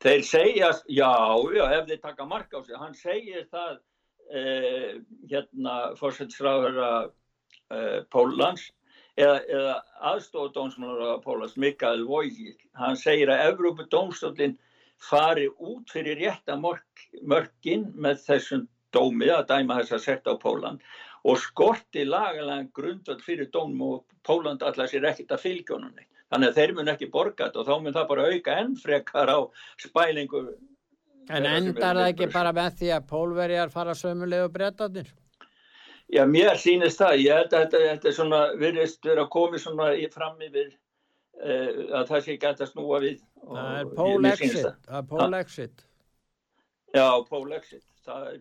[0.01, 1.11] Þeir segja, já,
[1.53, 3.77] já, ef þeir taka marka á sig, hann segir það,
[4.31, 8.67] eh, hérna, fórsættisráður eh, Pólans,
[9.17, 9.73] eða, eða
[10.13, 14.57] aðstofdómsmálar Pólans, Mikael Vojgil, hann segir að Evrópu dómstoflinn
[15.03, 20.83] fari út fyrir rétta mörgin með þessum dómi að dæma þess að setja á Póland
[21.23, 25.45] og skorti lagalega grundvöld fyrir dónum og Pólanda allar sér ekkert að
[25.95, 26.09] neitt.
[26.33, 29.39] Þannig að þeir mun ekki borga þetta og þá mun það bara auka ennfrekar á
[29.77, 30.41] spælingu
[31.31, 35.11] En endar það ekki bara með því að pólverjar fara sömuleg og breytanir?
[36.11, 37.21] Já, mér sýnist það.
[37.23, 40.67] Ég held að þetta, þetta er svona, virðist vera komið svona í fram yfir
[41.39, 43.23] uh, að það sé gætt að snúa við.
[43.47, 44.59] Það er pól-exit.
[44.89, 45.87] Það er pól-exit.
[46.93, 47.87] Já, pól-exit.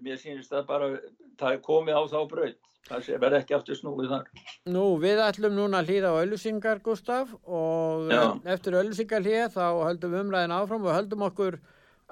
[0.02, 0.92] Mér sýnist það bara,
[1.38, 2.60] það er komið á þá bröð.
[2.82, 4.30] Það verður ekki aftur snúið þar.
[4.74, 8.24] Nú, við ætlum núna að hlýða á öllusingar, Gustaf, og Já.
[8.56, 11.60] eftir öllusingar hlýða þá höldum við umræðin áfram og höldum okkur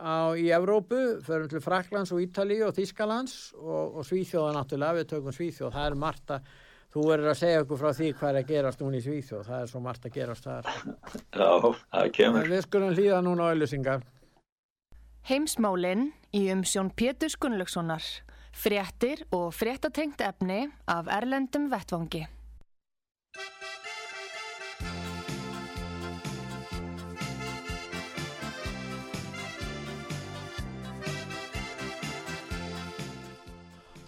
[0.01, 5.11] á, í Evrópu, förum til Fraklands og Ítali og Þískalands og, og Svíþjóða náttúrulega, við
[5.13, 6.49] tökum Svíþjóð, það er margt að,
[6.91, 9.67] þú verður að segja okkur frá því hvað er að gerast núna í Svíþjóð, það
[9.67, 10.73] er svo margt að gerast þar.
[11.37, 11.53] Já,
[11.93, 12.51] það kemur.
[12.55, 14.09] Við skulum hlýða núna á öllusingar.
[15.31, 18.09] Heimsmálinn í umsjón Pétur Gunnlaugssonar
[18.53, 22.27] fréttir og fréttatengt efni af Erlendum Vettvangi.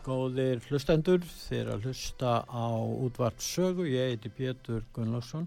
[0.03, 5.47] Góðir hlustendur, þeir að hlusta á útvart sögu, ég heiti Pétur Gunnlaugsson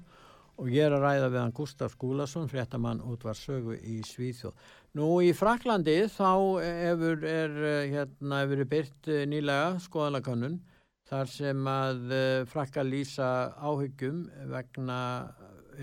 [0.55, 4.55] og ég er að ræða við hann Gustaf Skúlason, fréttamann útvart sögu í Svíþjóð.
[4.95, 6.31] Nú í Fraklandi þá
[6.63, 7.59] hefur er,
[7.91, 10.61] hérna, byrt eh, nýlega skoðalakannun
[11.09, 14.23] þar sem að eh, frakka lýsa áhyggjum
[14.55, 14.99] vegna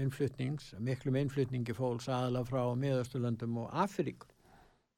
[0.00, 4.24] innflutnings, miklum innflutningi fólks aðla frá miðausturlöndum og Afrík.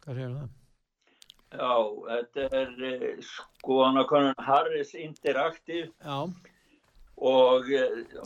[0.06, 0.60] Hvað segir það?
[1.55, 1.77] Já,
[2.11, 6.19] þetta er eh, skoðalakannun Harris Interactive Já.
[7.31, 7.73] og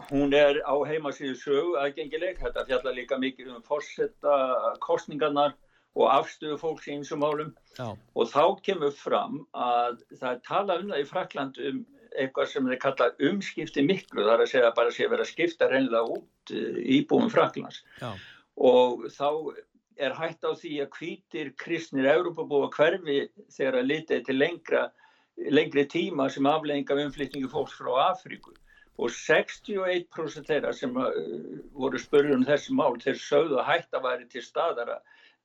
[0.08, 2.40] hún er á heimasíðu sögu aðgengileg.
[2.40, 4.38] Þetta fjallar líka mikið um fórsetta
[4.84, 5.56] kostningarnar
[5.98, 7.92] og afstöðu fólks í einsum málum Já.
[8.14, 11.86] og þá kemur fram að það er talað um það í Frakland um
[12.18, 15.70] eitthvað sem þeir kalla umskipti miklu þar að segja bara að sé verið að skipta
[15.70, 18.12] reynlega út eh, íbúum Fraklands Já.
[18.56, 19.28] og þá
[19.98, 23.18] er hægt á því að kvítir kristnir Európa-búa hverfi
[23.54, 24.82] þegar að litið til lengra,
[25.58, 28.54] lengri tíma sem aflegginga af umflytningu fólks frá Afríku.
[28.98, 31.12] Og 61% þeirra sem uh,
[31.78, 34.98] voru spörjum þessi mál þeir sögðu að hægt að væri til staðara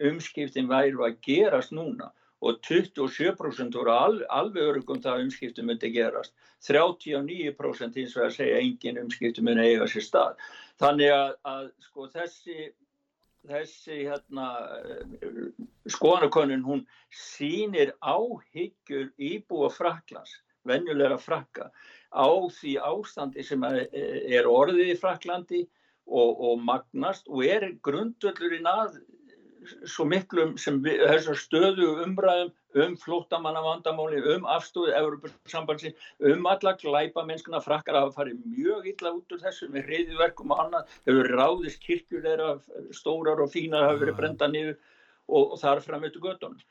[0.10, 2.10] umskiptin væri að gerast núna.
[2.44, 6.34] Og 27% voru al, alveg örugum það að umskiptum myndi gerast.
[6.68, 10.42] 39% eins og að segja engin umskiptum myndi eiga sér stað.
[10.82, 12.58] Þannig að, að sko þessi
[13.50, 14.48] þessi hérna
[15.92, 21.70] skoðanakonun hún sínir áhyggjur íbúa Fraklands venjulega frakka
[22.14, 25.64] á því ástandi sem er orðið í Fraklandi
[26.08, 29.02] og, og magnast og er grundvöldurinn að
[29.88, 31.04] svo miklum sem við,
[31.40, 35.94] stöðu umræðum um flóttamanna vandamáli, um afstóðu Európa-sambansi,
[36.32, 40.64] um alla glæpa mennskuna frakkar að farið mjög illa út úr þessu með reyðiverkum og
[40.66, 42.52] annað, hefur ráðist kirkjur þeirra
[42.96, 44.78] stórar og fínar hafa verið brenda niður
[45.28, 46.62] og, og þar fram eftir göttunum.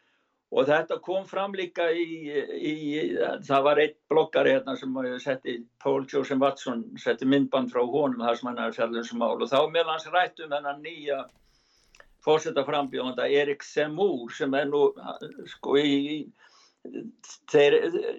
[0.53, 2.29] Og þetta kom fram líka í,
[2.61, 2.73] í,
[3.47, 8.37] það var einn bloggari hérna sem setti, Paul Joseph Watson, setti myndband frá honum þar
[8.37, 9.39] sem hann er fjallum sem mál.
[9.39, 11.23] Og þá meðal hans rættum þennan nýja
[12.25, 14.89] fórsetta frambjóðanda Erik Semúr sem er nú
[15.51, 16.23] sko í
[17.51, 17.77] þeir,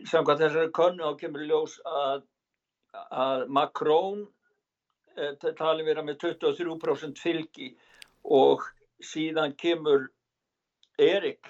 [0.08, 2.24] samkvæmt þessari konu á kemur ljós að,
[3.12, 4.24] að Macron
[5.18, 7.74] eh, tali vera með 23% fylgi
[8.24, 8.64] og
[9.04, 10.08] síðan kemur
[11.02, 11.50] Erik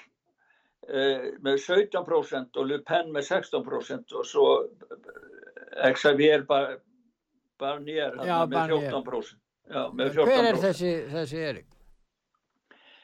[0.87, 8.75] eh, með 17% og Le Pen með 16% og svo eh, Xavier Barnier Já, með
[8.77, 9.39] 14%.
[9.69, 10.27] Já, með 14%.
[10.27, 11.69] Hver er þessi, þessi Erik?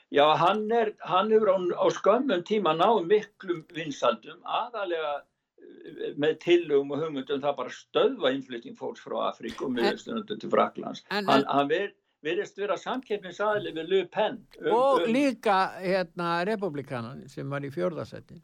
[0.09, 6.39] Já, hann, er, hann hefur á, á skömmum tíma náðu miklum vinsaldum, aðalega eh, með
[6.41, 11.05] tillögum og hugmyndum það bara stöðva innflytting fólks frá Afríku og miðurstundum til Fraklands.
[11.13, 11.93] En, hann, hann ver,
[12.25, 14.41] verist vera samkeppnisaðli við Le Pen.
[14.57, 18.41] Um, og um, líka hérna republikanan sem var í fjörðarsettin.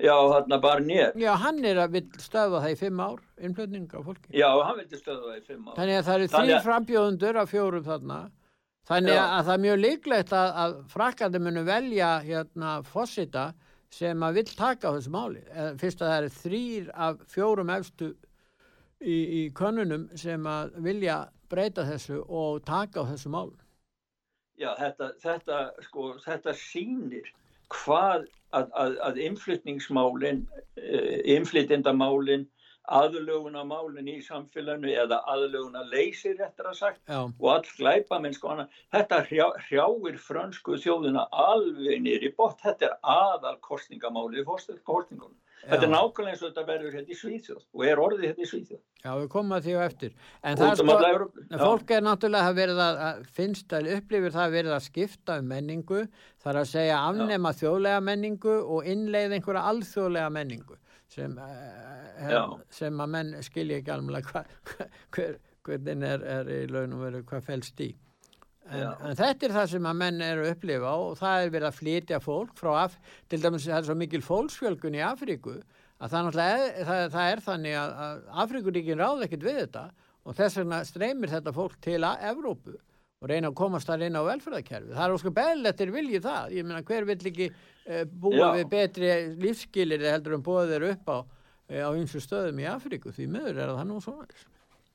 [0.00, 1.12] Já, hann er bara nér.
[1.20, 4.32] Já, hann er að vil stöðva það í fimm ár, innflytning á fólki.
[4.32, 5.74] Já, hann vildi stöðva það í fimm ár.
[5.76, 8.24] Þannig að það eru þrjir frambjóðundur af fjórum þarna
[8.90, 9.22] Þannig Já.
[9.22, 13.44] að það er mjög líklegt að, að frakkandi munu velja hérna fósita
[13.92, 15.42] sem að vill taka á þessu máli.
[15.52, 18.08] Eh, fyrst að það er þrýr af fjórum efstu
[18.98, 21.18] í, í konunum sem að vilja
[21.52, 23.58] breyta þessu og taka á þessu máli.
[24.58, 27.30] Já, þetta, þetta, sko, þetta sýnir
[27.72, 30.42] hvað að, að, að inflytningsmálin,
[30.76, 31.16] uh,
[32.90, 37.20] aðlöguna málinn í samfélaginu eða aðlöguna leysir eftir að sagt Já.
[37.28, 38.66] og all glæpa minn sko hana.
[38.92, 42.58] Þetta hrjá, hrjáir frönsku þjóðuna alveg nýri bort.
[42.64, 45.38] Þetta er aðal kostningamáli í fórstöldkostningunum.
[45.62, 48.48] Þetta er nákvæmlega eins og þetta verður hérna í Svíþjóð og er orðið hérna í
[48.50, 48.80] Svíþjóð.
[49.04, 50.16] Já, við komum að því á eftir.
[50.42, 54.56] En það um sko, fólk er náttúrulega að verið að, finnst að upplifir það að
[54.56, 56.00] verið að skipta um menningu,
[56.42, 60.80] þar að segja afnema þjóðlega menningu og innleið einhverja alþjóðlega menningu
[61.12, 62.42] sem, uh, Já.
[62.72, 64.86] sem að menn skilja ekki alveg hva, hva,
[65.16, 65.36] hver,
[65.66, 67.92] hvernig er, er í laun og veru hvað fælst í.
[68.72, 71.68] En, en þetta er það sem að menn eru að upplifa og það er verið
[71.68, 72.94] að flytja fólk frá, Af,
[73.28, 75.56] til dæmis það er svo mikil fólksfjölgun í Afríku
[76.02, 79.84] að það, er, það, það er þannig að, að Afríkuríkin ráð ekkert við þetta
[80.22, 82.78] og þess vegna streymir þetta fólk til að Evrópu
[83.22, 84.94] og reyna að komast þar inn á velferðarkerfi.
[84.96, 86.56] Það er ósku beðlettir viljið það.
[86.56, 88.48] Ég meina hver vill ekki uh, búa Já.
[88.56, 89.12] við betri
[89.44, 93.62] lífskilir heldur en búa þeir upp á, uh, á ymsu stöðum í Afríku því miður
[93.62, 94.26] er það nú svona.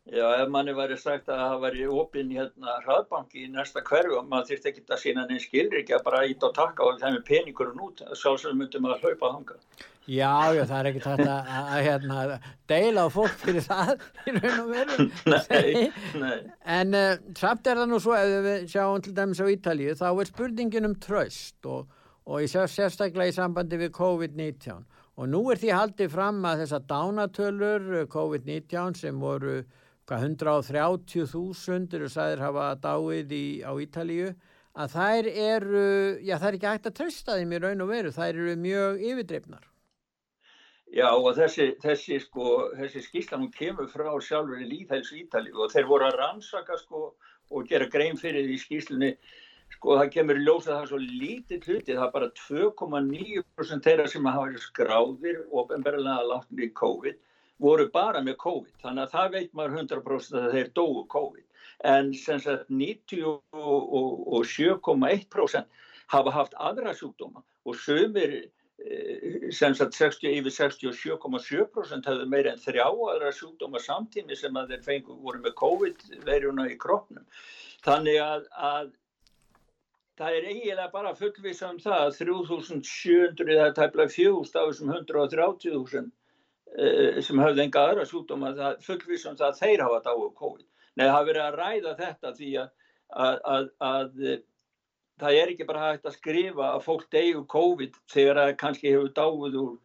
[0.07, 4.29] Já, ef manni væri sagt að það væri opinn hérna hraðbanki í næsta hverju og
[4.31, 7.17] maður þyrfti ekki að sína neins skilri ekki að bara ít á takka og það
[7.17, 9.57] með peningurinn út, sjálfsögum myndum að hlaupa þanga.
[10.07, 12.19] Já, já, það er ekkert hægt að, að, að hérna,
[12.71, 13.89] deila á fólk fyrir það
[14.23, 15.07] í raun og veru.
[15.33, 15.89] Nei,
[16.23, 16.37] nei.
[16.77, 20.07] En uh, samt er það nú svo, ef við sjáum til dæmis á Ítalíu, þá
[20.13, 21.91] er spurningin um tröst og,
[22.23, 24.87] og ég sé sérstaklega í sambandi við COVID-19.
[25.19, 29.59] Og nú er því haldið fram að þessar dánatölur uh, COVID-19 sem voru
[30.07, 34.31] hvað, 130.000 eru sæðir hafa dáið í, á Ítalíu,
[34.71, 35.87] að þær eru,
[36.23, 39.03] já það er ekki hægt að trösta þeim í raun og veru, þær eru mjög
[39.11, 39.73] yfirdreifnar.
[40.95, 42.43] Já og þessi, þessi, sko,
[42.77, 47.09] þessi skýrslan hún kemur frá sjálfur í Líðhæls Ítali og þeir voru að rannsaka sko,
[47.51, 49.11] og gera grein fyrir því skýrslunni.
[49.75, 53.83] Sko það kemur í ljós að það er svo lítið hluti, það er bara 2,9%
[53.83, 57.17] þeirra sem hafa verið skráðir og ofenbarlega látnir í COVID
[57.59, 61.45] voru bara með COVID, þannig að það veit maður 100% að þeir dóu COVID.
[61.91, 65.65] En sem sagt 97,1%
[66.13, 68.31] hafa haft aðra sjúkdóma og sömur
[69.51, 74.83] sem sagt 60, yfir 67,7% hefðu meira en þrjá aðra sjúkdóma samtími sem að þeir
[74.85, 77.25] fengu voru með COVID-veiruna í kroppnum.
[77.87, 78.91] Þannig að, að
[80.19, 86.05] það er eiginlega bara fullvisa um það að 3700 eða tæplega 4000 af þessum 130.000
[86.05, 90.67] uh, sem höfðu enga aðra sjúkdóma, það fullvisa um það að þeir hafa dáið COVID.
[90.93, 92.69] Nei, það hafa verið að ræða þetta því að,
[93.55, 94.21] að, að
[95.21, 99.13] það er ekki bara hægt að skrifa að fólk deyju COVID þegar það kannski hefur
[99.17, 99.75] dáið úr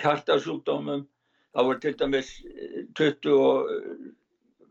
[0.00, 1.06] hjartasjúkdómum.
[1.50, 2.30] Það voru til dæmis
[2.98, 3.70] 20 og,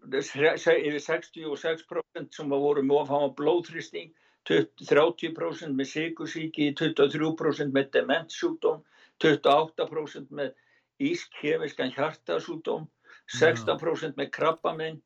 [0.10, 4.14] yfir 66% sem voru með ofháma blóðþristing,
[4.50, 8.80] 30% með sikursíki, 23% með dementsjúkdóm,
[9.22, 10.56] 28% með
[11.04, 12.88] ískhemiskan hjartasjúkdóm,
[13.36, 15.02] 16% með krabbaminn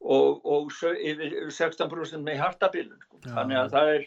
[0.00, 3.02] og, og yfir 16% með hjartabilun.
[3.02, 3.20] Sko.
[3.26, 4.06] Þannig að það er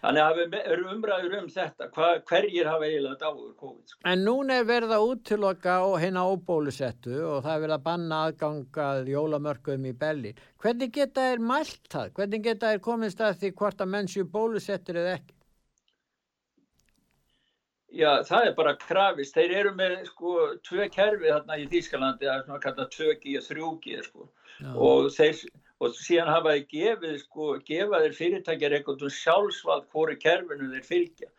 [0.00, 3.90] Þannig að erum umræður um þetta, Hva, hverjir hafa eiginlega dáður COVID.
[3.90, 3.98] Sko.
[4.08, 8.20] En núna er verið að úttiloka og hérna óbólusettu og það er verið að banna
[8.28, 10.40] aðgangað jólamörkum í Berlín.
[10.62, 12.14] Hvernig geta þær mælt það?
[12.16, 15.36] Hvernig geta þær komist að því hvort að mennsju bólusettur eða ekki?
[17.90, 19.34] Já, það er bara krafist.
[19.34, 20.34] Þeir eru með sko
[20.64, 24.28] tvö kerfi þarna í Þýskalandi, það er svona kallað 2G og 3G sko
[24.60, 24.70] Já.
[24.76, 25.40] og þeir
[25.80, 30.86] og síðan hafa þeir gefið sko, gefa þeir fyrirtækjar eitthvað um sjálfsvald hvori kerfinu þeir
[30.86, 31.30] fylgja.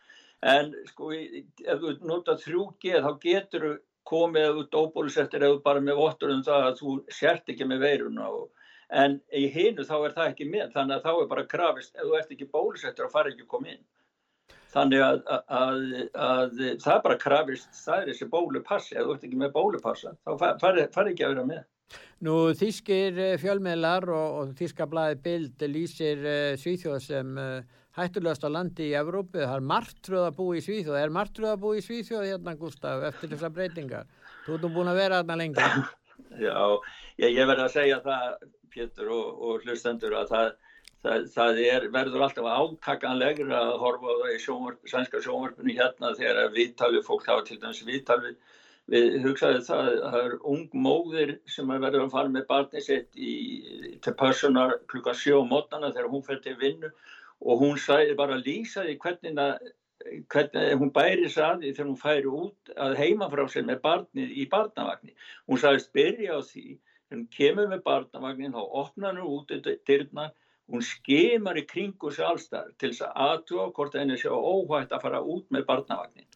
[0.52, 3.74] En sko, ef þú nota 3G þá getur þú
[4.12, 8.28] komið út óbólusettir eða bara með vottur um það að þú sért ekki með veiruna
[8.34, 8.50] og
[8.92, 12.08] en í hinu þá er það ekki með þannig að þá er bara krafist ef
[12.08, 13.84] þú ert ekki bólusettir og fara ekki að koma inn.
[14.72, 15.86] Þannig að, að, að,
[16.26, 20.14] að það er bara krafist, það er þessi bólupassi, ef þú ert ekki með bólupassa
[20.26, 21.64] þá fari far ekki að vera með.
[22.22, 28.92] Nú þýskir fjölmiðlar og, og þýskablaði bild lýsir uh, Svíþjóð sem uh, hættulegast á landi
[28.92, 29.42] í Evrópu.
[29.42, 30.98] Það er margtröð að búa í Svíþjóð.
[31.02, 34.10] Er margtröð að búa í Svíþjóð hérna, Gustaf, eftir þessar breytingar?
[34.46, 35.70] Þú ert nú búin að vera hérna lengi.
[36.46, 36.58] Já,
[37.20, 38.28] ég, ég verði að segja það,
[38.72, 40.52] Pétur og, og hlustendur, að það,
[41.04, 46.14] það, það er, verður alltaf átakanlegur að horfa á það í sjónvarp, sænska sjónvarpinu hérna
[46.16, 48.38] þegar viðtalið, fólk hafa til dæmis viðtalið
[48.92, 52.86] við hugsaði það að það er ung móðir sem er verið að fara með barnið
[52.88, 53.36] sitt í,
[54.04, 56.90] til personar klukka sjó mótana þegar hún fyrir til vinnu
[57.42, 59.72] og hún sæði bara að lýsa því hvernig, að,
[60.34, 64.48] hvernig hún bæri saði þegar hún færi út að heima frá sér með barnið í
[64.52, 65.16] barnavagni.
[65.48, 69.56] Hún sæðist byrja á því þegar hún kemur með barnavagnin þá opnar hún út
[69.88, 70.30] dyrna
[70.72, 75.04] hún skemar í kringu sér allstar til þess að aðtúa hvort henni séu óhægt að
[75.08, 76.28] fara út með barnavagnin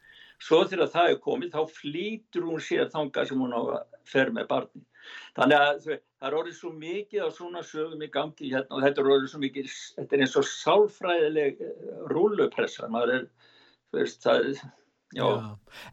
[0.41, 4.31] svo þegar það er komið þá flýtur hún sér þanga sem hún á að fer
[4.35, 4.85] með barni
[5.37, 9.03] þannig að það er orðið svo mikið á svona sögum í gangi hérna og þetta
[9.03, 11.75] er orðið svo mikið þetta er eins og sálfræðileg eh,
[12.11, 13.29] rúlupressa maður er,
[13.91, 14.65] þú veist, það er
[15.15, 15.23] Já,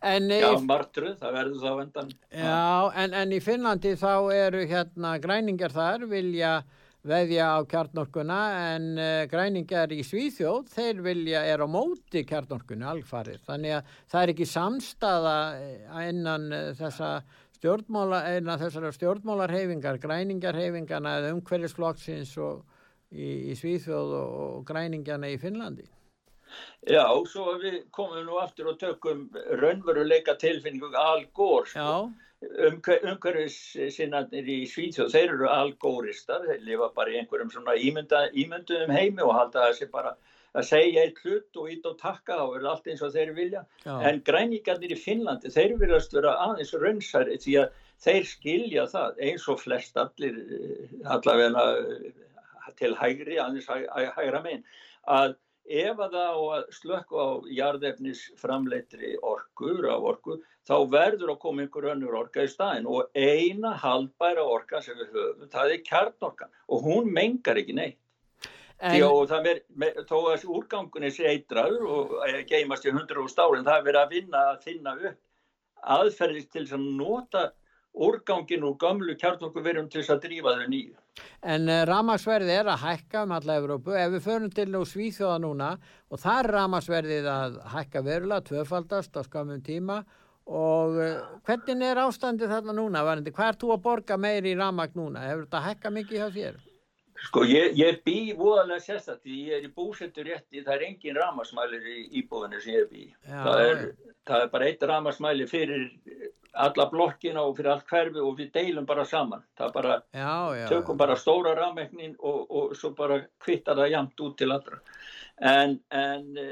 [0.03, 2.09] já, martruð, það verður það vendan.
[2.33, 6.55] Já, en, en í Finnlandi þá eru hérna græningar þar vilja
[7.09, 8.41] veðja á kjarnorkuna
[8.73, 14.23] en uh, græningar í Svíþjóð þeir vilja er á móti kjarnorkunu algfarið þannig að það
[14.23, 17.11] er ekki samstaða eh, innan uh, þessa
[17.59, 25.89] stjórnmála innan þessara stjórnmálarhefingar græningarhefingana eða umhverjusflokksins í, í Svíþjóð og, og græningarna í Finnlandi.
[26.85, 29.25] Já, svo við komum nú aftur og tökum
[29.59, 31.81] raunveruleika tilfinningu Al Gore sko.
[31.81, 33.57] Já umhverfis
[33.95, 39.25] sinnarnir í Svíðsjóð, þeir eru algóristar, þeir lifa bara í einhverjum svona ímynda, ímynduðum heimi
[39.25, 40.17] og halda þessi bara
[40.53, 43.63] að segja eitt hlut og ít og takka og verða allt eins og þeir vilja.
[43.87, 43.95] Já.
[44.09, 49.47] En græningarnir í Finnlandi, þeir verðast vera aðeins raunsari því að þeir skilja það eins
[49.49, 50.43] og flest allir
[51.15, 51.65] allavega
[52.81, 54.67] til hægri, aðeins hægra megin,
[55.09, 61.35] að ef að það á að slökku á jarðefnis framleitri orkur af orku þá verður
[61.35, 65.75] að koma einhver önnur orka í staðin og eina haldbæra orka sem við höfum það
[65.77, 67.99] er kjarnorkan og hún mengar ekki neitt.
[68.83, 68.97] En...
[68.97, 69.61] Því, og það er
[70.09, 72.15] þó að þessi úrgangunni sé eitraður og
[72.51, 75.21] geimast í hundru úr stárin það er verið að vinna að finna upp
[75.83, 77.51] aðferðist til að nota
[77.93, 80.97] úrgangin úr gamlu kjarnorkuverjum til þess að drífa þau nýju.
[81.45, 83.95] En uh, ramagsverðið er að hækka um alla Evrópu.
[83.99, 85.71] Ef við förum til og svíþjóða núna
[86.09, 90.03] og það er ramagsverðið að hækka verulega, tvöfaldast á skamum tíma
[90.49, 93.05] og uh, hvernig er ástandið þarna núna?
[93.29, 95.27] Hvað er þú að borga meir í ramag núna?
[95.29, 96.61] Hefur þetta hækka mikið hjá þér?
[97.23, 101.85] Sko ég, ég bý voðalega sérstaklega, ég er í búsettur rétti, það er engin ramagsmælir
[101.87, 103.05] í íbúðinu sem ég bý.
[103.29, 103.83] Það er,
[104.27, 105.85] það er bara eitt ramagsmæli fyrir
[106.53, 109.45] alla blokkina og fyrir allt hverfi og við deilum bara saman.
[109.59, 110.67] Það bara, já, já.
[110.69, 114.81] tökum bara stóra rafmæknin og, og svo bara kvittar það jamt út til allra.
[115.41, 116.49] En, en e,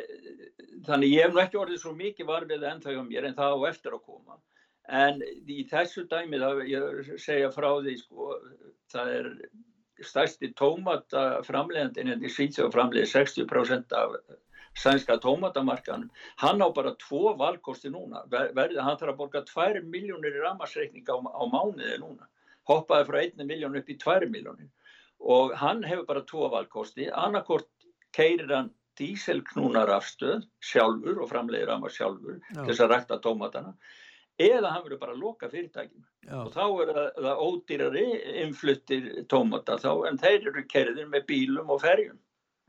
[0.87, 3.61] þannig ég hef nú ekki orðið svo mikið varfið ennþá hjá mér en það á
[3.71, 4.41] eftir að koma.
[4.91, 8.33] En í þessu dæmi það ég segja frá því sko
[8.91, 9.29] það er
[10.01, 14.17] stærsti tómata framlegandi en því og framlegið 60% af
[14.81, 16.11] sænska tómatamarkanum
[16.43, 18.25] hann á bara tvo valkosti núna.
[18.31, 22.29] Verði hann þarf að borga 2 miljónir í ramasreikning á, á mánuði núna.
[22.69, 24.71] Hoppaði frá 1 miljón upp í 2 miljónir
[25.21, 27.11] og hann hefur bara tvo valkosti.
[27.13, 27.69] Annarkort
[28.17, 28.71] keirir hann
[29.01, 32.63] díselknúnarafstöð sjálfur og framleiðir ramas sjálfur Já.
[32.63, 33.75] til þess að rækta tómatana
[34.41, 36.37] eða hann verður bara að loka fyrirtækinu Já.
[36.43, 38.05] og þá er það, ódýrari
[38.45, 42.19] influttir tómata þá en þeir eru kerðir með bílum og ferjum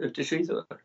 [0.01, 0.81] upp til Svíþjóðar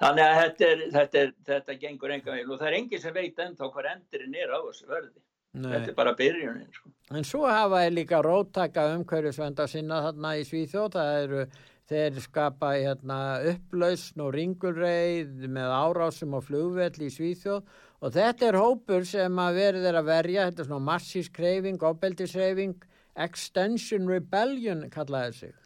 [0.00, 3.16] Þannig að þetta, er, þetta, er, þetta gengur enga veginn og það er enginn sem
[3.16, 5.18] veit ennþá hvað endurinn er á þessu verði.
[5.58, 5.70] Nei.
[5.72, 6.68] Þetta er bara byrjunin.
[6.76, 6.92] Sko.
[7.18, 10.90] En svo hafa ég líka róttaka umhverjusvenda sinna þarna í Svíþjóð.
[10.94, 11.44] Það eru,
[11.88, 13.18] þeir skapa hérna,
[13.54, 17.62] upplausn og ringulreið með árásum og flugvell í Svíþjóð
[17.98, 22.76] og þetta er hópur sem að verður að verja, þetta er svona massísk reyfing, opbeldisreyfing,
[23.18, 25.56] Extension Rebellion kallaði sig.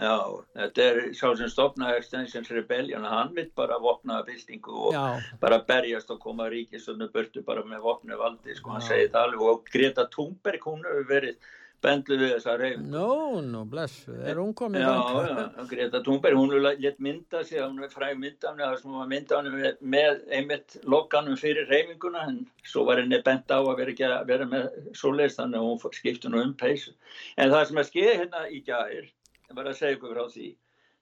[0.00, 0.16] Já,
[0.56, 5.20] þetta er sá sem stopnaði Extensions Rebellion, hann vill bara vopnaða byltingu og Já.
[5.42, 8.74] bara berjast og koma ríkistunum burtu bara með vopnu valdi, sko, Já.
[8.78, 11.50] hann segi það alveg og Greta Thunberg, hún hefur verið
[11.84, 12.88] bendluð við þessa reynd.
[12.92, 13.10] No,
[13.44, 14.96] no, bless, er hún komið Já,
[15.28, 18.96] já, Greta Thunberg, hún vil létt mynda sig, hún er fræg mynda hann, það sem
[19.02, 23.84] var mynda hann með, einmitt lokkanum fyrir reyminguna, en svo var henni bent á að
[23.84, 26.96] vera að vera með svoleiðst, þannig að hún skipti nú um peysu.
[27.36, 29.10] En það sem að skeiði hérna í gæðir,
[29.58, 30.48] var að segja ykkur frá því.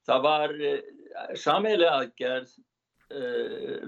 [0.08, 0.78] Það var uh,
[1.36, 2.56] sameilig aðgerð,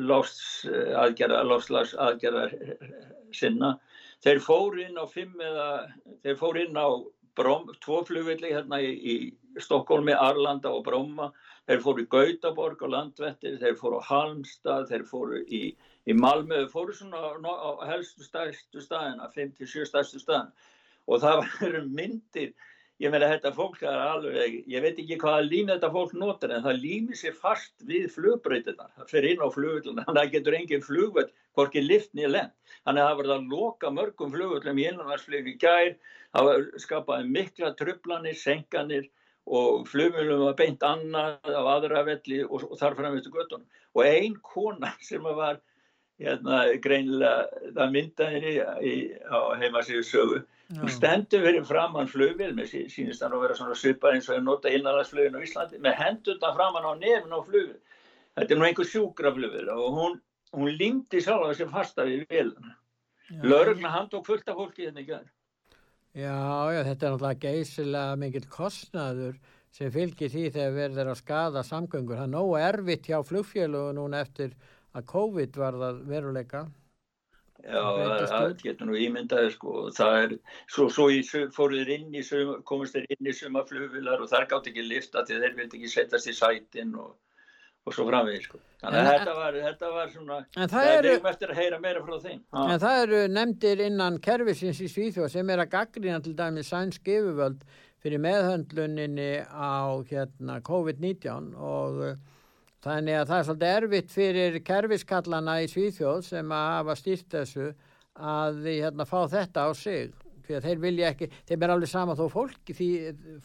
[0.01, 2.55] lofs, uh, aðgerða, lofslags aðgerðar
[3.37, 3.75] sinna.
[4.25, 5.67] Þeir fór inn á fimm eða,
[6.25, 6.89] þeir fór inn á
[7.39, 11.31] Bróm, tvo flugvillig hérna í, í Stokkólmi, Arlanda og Bróma.
[11.69, 15.63] Þeir fóru í Gautaborg og Landvettir, þeir fóru á Halmstad, þeir fóru í,
[16.11, 20.51] í Malmö, þeir fóru svona á helstu stærstu staðina, 5-7 stærstu staðina.
[21.07, 22.53] Og það var myndir
[23.01, 26.65] ég meina þetta fólk er alveg, ég veit ekki hvaða lími þetta fólk notar en
[26.67, 30.59] það lími sér fast við flugbreytunar, það fer inn á flugvölduna, þannig að það getur
[30.59, 32.53] engin flugvöld, hvorki lift niður lend,
[32.85, 35.97] þannig að það verður að loka mörgum flugvöldum í innanvarsflögu gær,
[36.37, 39.09] það skapaði mikla trublanir, senkanir
[39.49, 44.37] og flugvöldum var beint annað af aðra velli og, og þar framvistu göttunum og ein
[44.45, 45.63] kona sem var
[46.21, 48.57] hérna greinilega, það myndaði
[49.25, 54.17] á heimasíðu sögu Hún stendur fyrir framann flugvél með sínist hann að vera svona svipað
[54.17, 57.81] eins og að nota innanlandsflugin á Íslandi með hendurna framann á nefn á flugvél.
[58.39, 60.21] Þetta er nú einhver sjúkraflugvél og hún
[60.57, 62.75] hún lingdi sjálf þessi fasta við viluna.
[63.47, 65.31] Lörgna hann tók fullt af fólki hérna í gerð.
[66.19, 66.35] Já,
[66.75, 69.37] já, þetta er náttúrulega geysilega mikill kostnaður
[69.71, 72.19] sem fylgir því þegar verður að skada samgöngur.
[72.19, 74.57] Það er nógu erfitt hjá flugfjölu núna eftir
[74.99, 76.65] að COVID var það veruleika.
[77.65, 80.37] Já, það getur nú ímyndaði sko, það er,
[80.71, 81.21] svo, svo í,
[81.55, 82.23] fóruður inn í,
[82.69, 86.31] komist þeir inn í sumaflugvilar og þar gátt ekki lifta til þeir vildi ekki setjast
[86.31, 87.13] í sætin og,
[87.85, 88.63] og svo framvegir sko.
[88.81, 92.17] Þannig að þetta var, þetta var svona, það er um eftir að heyra meira frá
[92.25, 92.43] þeim.
[92.57, 92.65] Ha.
[92.65, 97.13] En það eru nefndir innan kervisins í Svíþjóð sem er að gaggrina til dæmi sænsk
[97.13, 97.65] yfirvöld
[98.01, 102.05] fyrir meðhöndluninni á hérna, COVID-19 og
[102.81, 107.67] Þannig að það er svolítið erfitt fyrir kerfiskallana í Svíþjóð sem að hafa stýrt þessu
[108.17, 110.15] að hérna, fá þetta á sig.
[110.51, 112.89] Að þeir vilja ekki, þeim er alveg sama þó fólki, því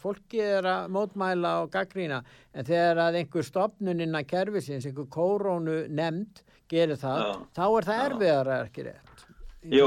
[0.02, 2.16] fólki er að mótmæla og gaggrína
[2.50, 7.88] en þegar að einhver stopnuninn að kerfisins, einhver kórónu nefnd gerir það, já, þá er
[7.90, 9.22] það erfiðar ekki rétt.
[9.70, 9.86] Jú,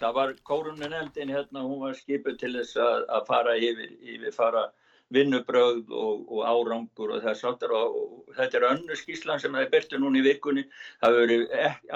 [0.00, 4.34] það var kórónu nefndin hérna, hún var skipuð til þess að, að fara yfir, yfir
[4.34, 4.66] fara
[5.14, 8.00] vinnubröð og, og árangur og þess aftur og,
[8.36, 10.64] þetta er önnu skíslan sem það er byrtu núna í vikunni.
[11.02, 11.44] Það hefur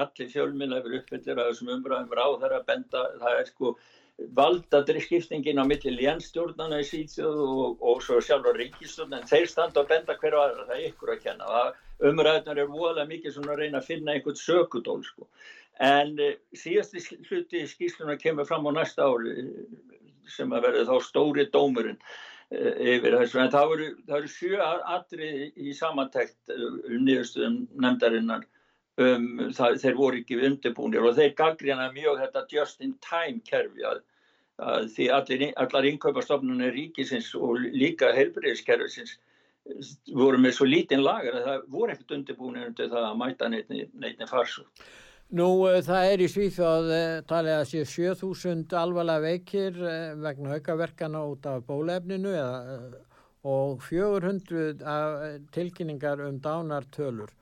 [0.04, 3.74] allir fjölminn hefur uppfyllir að þessum umbröðum ráð þar að benda það er sko
[4.36, 9.82] valdadri skiptingin á milli lénstjórnana í síðsjóð og, og svo sjálfur ríkistjórn en þeir standa
[9.82, 11.64] að benda hverju aðra það er ykkur að kenna.
[12.02, 15.28] Umræðunar er voðalega mikið svona að reyna að finna einhvern sökudól sko.
[15.82, 19.46] En e, síðasti hluti skísluna kemur fram á næsta ári
[20.30, 21.98] sem að verði þá stóri dómurinn.
[21.98, 28.46] Eh, yfir þessu en það eru, það eru sjö atrið í samantækt um niðurstöðum nefndarinnar
[29.00, 33.86] um, það, þeir voru ekki undirbúinir og þeir gaggrina mjög þetta just in time kerfi
[33.88, 34.02] að,
[34.60, 39.16] að því allir, allar innkaupastofnunir ríkisins og líka heilbriðiskerfisins
[40.12, 44.28] voru með svo lítinn lagar að það voru ekkert undirbúinir undir það að mæta neittni
[44.28, 44.66] farsu.
[45.32, 50.58] Nú eh, það er í Svíþjóð eh, talið að sé 7000 alvarlega veikir eh, vegna
[50.58, 52.74] aukaverkana út af bólefninu eða,
[53.48, 57.32] og 400 tilkynningar um dánartölur.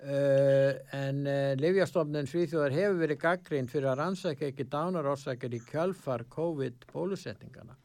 [0.00, 1.18] En
[1.60, 7.76] Livjastofnun Svíþjóðar hefur verið gaggrín fyrir að rannsækja ekki dánarorsakir í kjálfar COVID-bólusetningana.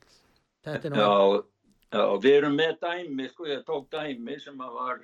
[0.63, 1.11] Já,
[1.91, 5.03] já, við erum með dæmi, sko, ég tók dæmi sem að var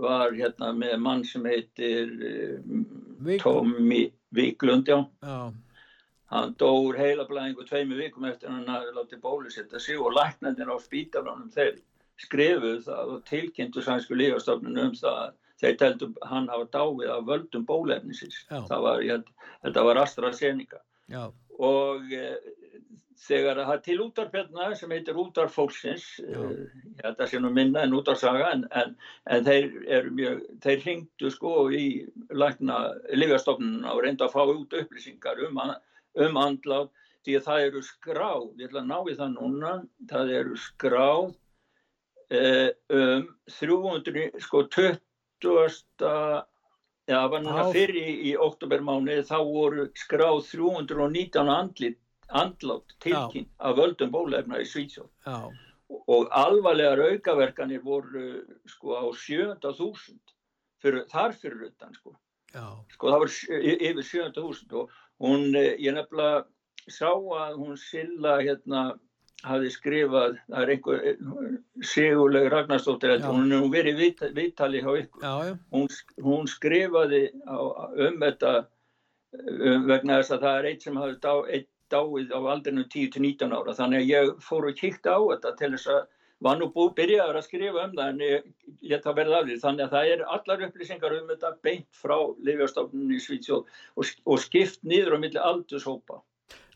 [0.00, 5.00] var hérna með mann sem heitir uh, Tómi Víklund, já.
[5.22, 5.38] já.
[6.26, 10.76] Hann dóur heila blæðingu tveimu vikum eftir hann að láti bólusetta sig og læknandir á
[10.82, 11.78] spítalunum þeir
[12.20, 17.26] skrifuð það og tilkynntu sænsku lífastofnunum um það að þeir teltu hann hafa dáið af
[17.28, 18.42] völdum bólefnisins.
[18.50, 19.30] Það var, ég,
[19.64, 20.82] þetta var AstraZeneca.
[21.12, 21.22] Já.
[21.56, 22.26] Og e,
[23.20, 26.52] þegar það er til útarpjörna sem heitir útarfólksins uh,
[27.00, 28.94] þetta sé nú minna en útarsaga en, en,
[29.32, 31.86] en þeir eru mjög þeir ringdu sko í
[33.16, 35.62] livjastofnun og reynda að fá út upplýsingar um,
[36.26, 36.92] um andlátt
[37.26, 39.72] því að það eru skráð ég ætla að ná í það núna
[40.12, 41.24] það eru skráð
[42.36, 42.68] uh,
[43.00, 45.00] um 300 sko 20.
[47.06, 51.98] Já, það var núna fyrir í, í oktobermáni þá voru skráð 319 andlit
[52.28, 55.10] andlátt tilkynnt af völdum bólefna í Svítsjóð
[55.88, 62.16] og alvarlegar aukaverkanir voru sko á 700.000 þar fyrir utan sko.
[62.92, 64.90] sko það var yfir 700.000 og
[65.22, 66.44] hún, eh, ég nefnilega
[66.88, 68.98] sá að hún Silla hérna
[69.44, 71.18] hafi skrifað, það er einhver eh,
[71.82, 75.22] seguleg Ragnarstóttir hún er verið vit, vittali hjá ykkur.
[75.22, 75.58] Já, já.
[75.74, 75.88] Hún,
[76.24, 77.58] hún skrifaði á,
[78.08, 78.52] um þetta
[79.36, 83.54] um, vegna þess að það er eitt sem hafi dá, eitt dáið á aldrinu 10-19
[83.54, 83.74] ára.
[83.78, 86.04] Þannig að ég fór og kíkta á þetta til þess að
[86.44, 88.48] var nú búið byrjaður að skrifa um það en ég
[88.90, 89.58] leta verða af því.
[89.62, 92.16] Þannig að það er allar upplýsingar um þetta beint frá
[92.48, 96.20] Livjastofnunni í Svítsjóð og, og skipt niður á milli aldurshópa.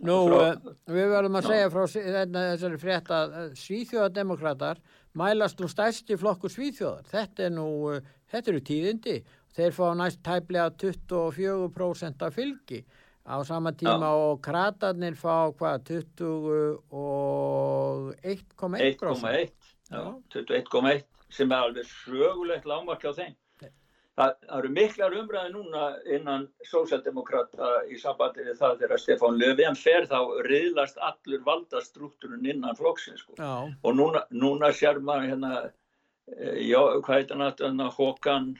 [0.00, 1.50] Nú, frá, uh, við verðum að ná.
[1.50, 4.80] segja frá hérna, þessari frétt að Svíþjóðademokrater
[5.20, 7.04] mælast nú stærsti flokkur Svíþjóðar.
[7.12, 9.18] Þetta er nú, uh, þetta eru tíðindi.
[9.50, 12.84] Þeir fá næst tæplega 24% af fylgi
[13.30, 14.14] á sama tíma Já.
[14.26, 16.82] og kratarnir fá hvað 21,1
[18.22, 19.50] 1,1
[19.90, 23.34] 21,1 sem er alveg sögulegt lágmark á þeim.
[24.18, 25.82] Það, það eru miklar umræði núna
[26.16, 30.18] innan sósjaldemokrata í sambandi við það þegar Stefán Löfven fer þá
[30.48, 33.38] riðlast allur valdastruktúrun innan flokksins sko.
[33.38, 35.52] og núna, núna sér maður hérna
[36.36, 38.50] eh, já, hvað heitir hann Håkan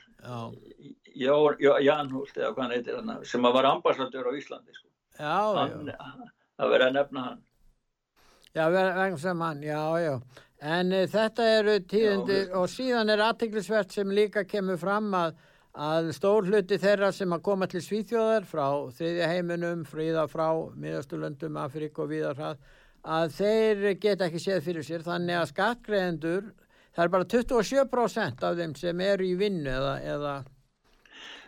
[1.15, 4.87] Jan Hult eða hvað hann heitir hann sem var ambassadör á Íslandi sko.
[5.19, 5.91] já, hann,
[6.57, 7.41] það verið að nefna hann.
[8.51, 10.15] Já, vegna sem hann, já, já.
[10.61, 15.37] En e, þetta eru tíðindi já, og síðan er aðtiklisvert sem líka kemur fram að,
[15.73, 18.65] að stór hluti þeirra sem að koma til Svíþjóðar frá
[18.97, 22.43] þriðja heiminum, fríða frá miðasturlöndum, Afrík og viðar
[23.01, 25.05] að þeir geta ekki séð fyrir sér.
[25.07, 26.51] Þannig að skattgreðendur,
[26.91, 30.35] það er bara 27% af þeim sem eru í vinnu eða, eða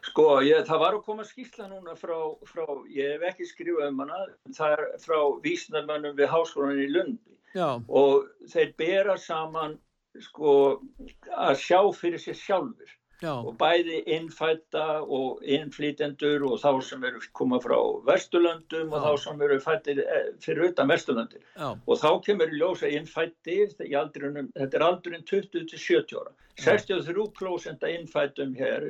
[0.04, 2.18] Sko, ég, það var að koma skýrsla núna frá,
[2.49, 4.18] frá, ég hef ekki skrifað um hana,
[4.58, 7.80] það er frá vísnarmönnum við háskólan í Lundi Já.
[7.88, 9.78] og þeir bera saman
[10.22, 10.82] sko
[11.32, 12.91] að sjá fyrir sér sjálfur
[13.24, 13.32] Já.
[13.38, 17.78] og bæði innfætta og innflýtendur og þá sem eru koma frá
[18.10, 19.06] Vesturlöndum og Já.
[19.06, 23.72] þá sem eru fættir eh, fyrir utan Vesturlöndir og þá kemur í ljós að innfættir
[23.80, 28.89] þetta er aldrin 20 til 70 ára 63% af innfættum hér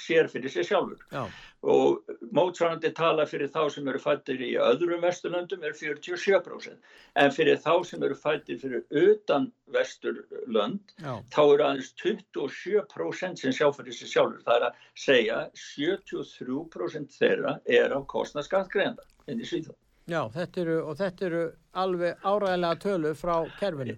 [0.00, 1.22] sér fyrir sér sjálfur Já.
[1.62, 6.76] og mótsvarandi tala fyrir þá sem eru fættir í öðrum vesturlöndum er 47%
[7.22, 11.16] en fyrir þá sem eru fættir fyrir utan vesturlönd Já.
[11.32, 17.58] þá eru aðeins 27% sem sjá fyrir sér sjálfur það er að segja 73% þeirra
[17.66, 21.40] er á kostnað skattgreðanda inn í Svíþjóð Já, þetta eru, og þetta eru
[21.82, 23.96] alveg áræðilega tölu frá kerfinu.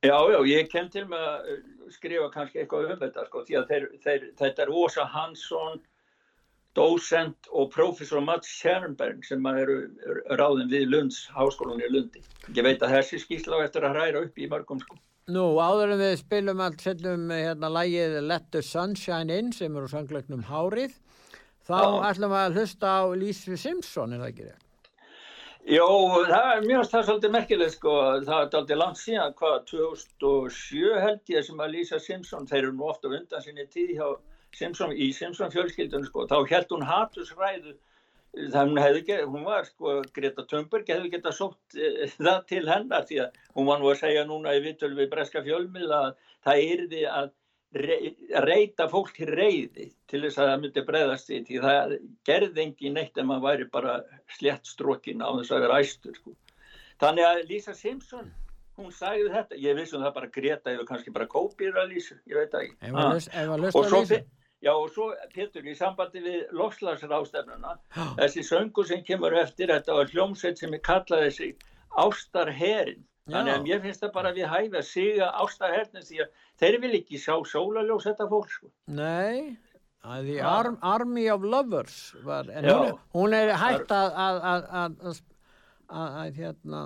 [0.00, 1.48] Já, já, ég kem til með að
[1.94, 5.80] skrifa kannski eitthvað um þetta sko, því að þeir, þeir, þetta er Ósa Hansson,
[6.78, 9.76] dósent og professor Mats Kjernberg sem eru
[10.06, 12.22] eru ráðin við Lunds, háskólan í Lundi.
[12.54, 14.98] Ég veit að þessi skýrsla á eftir að hræra upp í mörgum sko.
[15.30, 19.90] Nú, áður en við spilum allt setjum hérna lægið Let the Sunshine In sem eru
[19.90, 20.96] sangleiknum Hárið,
[21.66, 22.10] þá Já.
[22.10, 24.69] ætlum við að hlusta á Lísu Simpson, er það ekki rétt?
[25.68, 25.86] Jó,
[26.24, 27.92] það er mjög er svolítið merkilegt sko,
[28.24, 32.72] það er aldrei langt síðan, hvað, 2007 held ég sem að Lisa Simpson, þeir eru
[32.78, 34.06] nú ofta undan sinni tíð hjá
[34.56, 37.74] Simpson, í Simpson fjölskyldun sko, þá held hún hatusræðu,
[38.80, 43.20] hefði ekki, hún var sko, Greta Thunberg hefði getað sótt e, það til hennar því
[43.26, 46.14] að hún var nú að segja núna í vitölu við breska fjölmil að
[46.46, 46.64] það að
[46.96, 47.30] rey- að
[47.72, 51.92] reyta fólk til reyði til þess að það myndi breyðast því því það
[52.26, 53.92] gerði engin neitt en maður væri bara
[54.34, 56.34] slétt strókin á þess að vera æstur sko.
[56.98, 58.32] þannig að Lisa Simpson
[58.80, 62.40] hún sagði þetta, ég vissum það bara Greta eða kannski bara kópir að Lisa ég
[62.40, 63.14] veit ekki Ah.
[63.74, 64.02] og svo,
[64.62, 67.76] já, og svo Pétur, í sambandi við lofslagsrástefnuna
[68.18, 71.56] þessi söngu sem kemur eftir þetta var hljómsveit sem er kallaði sig
[71.98, 76.78] Ástarherin þannig að mér finnst það bara við hæfi að siga Ástarhernin því að þeir
[76.84, 78.70] vil ekki sjá sólaljós þetta fólk sko.
[78.86, 79.56] Nei,
[80.00, 80.16] Ha.
[80.48, 85.18] Arm, Army of Lovers var, en hún hún er hægt að, að, að, að,
[85.90, 86.80] að, hérna,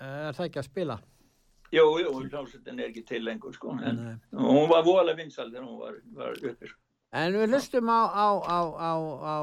[0.00, 0.96] er það ekki að spila?
[1.68, 3.74] jú, jú, hljómsveitin er ekki til lengur sko.
[3.84, 4.14] en Nei.
[4.32, 6.72] hún var voðalega vinsal þegar hún var, var uppir
[7.12, 8.92] En við lustum á, á, á, á,
[9.24, 9.36] á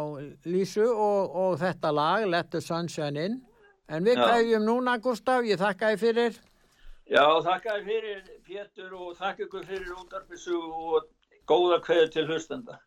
[0.46, 3.38] Lísu og, og þetta lag, Let the Sunshine In.
[3.88, 4.26] En við Já.
[4.32, 6.40] kæðjum núna, Gustaf, ég þakka þið fyrir.
[7.06, 11.04] Já, þakka þér fyrir Pétur og þakka ykkur fyrir útarpissu og
[11.46, 12.80] góða kveðu til hlustenda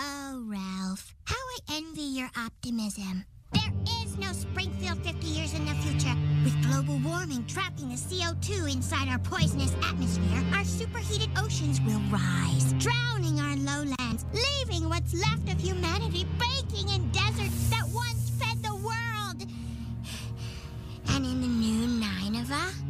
[0.00, 3.24] Oh, Ralph, how I envy your optimism.
[3.52, 6.14] There is no Springfield 50 years in the future.
[6.44, 12.72] With global warming trapping the CO2 inside our poisonous atmosphere, our superheated oceans will rise,
[12.78, 17.84] drowning our lowlands, leaving what's left of humanity baking in deserts that
[21.18, 22.87] And in the new Nineveh,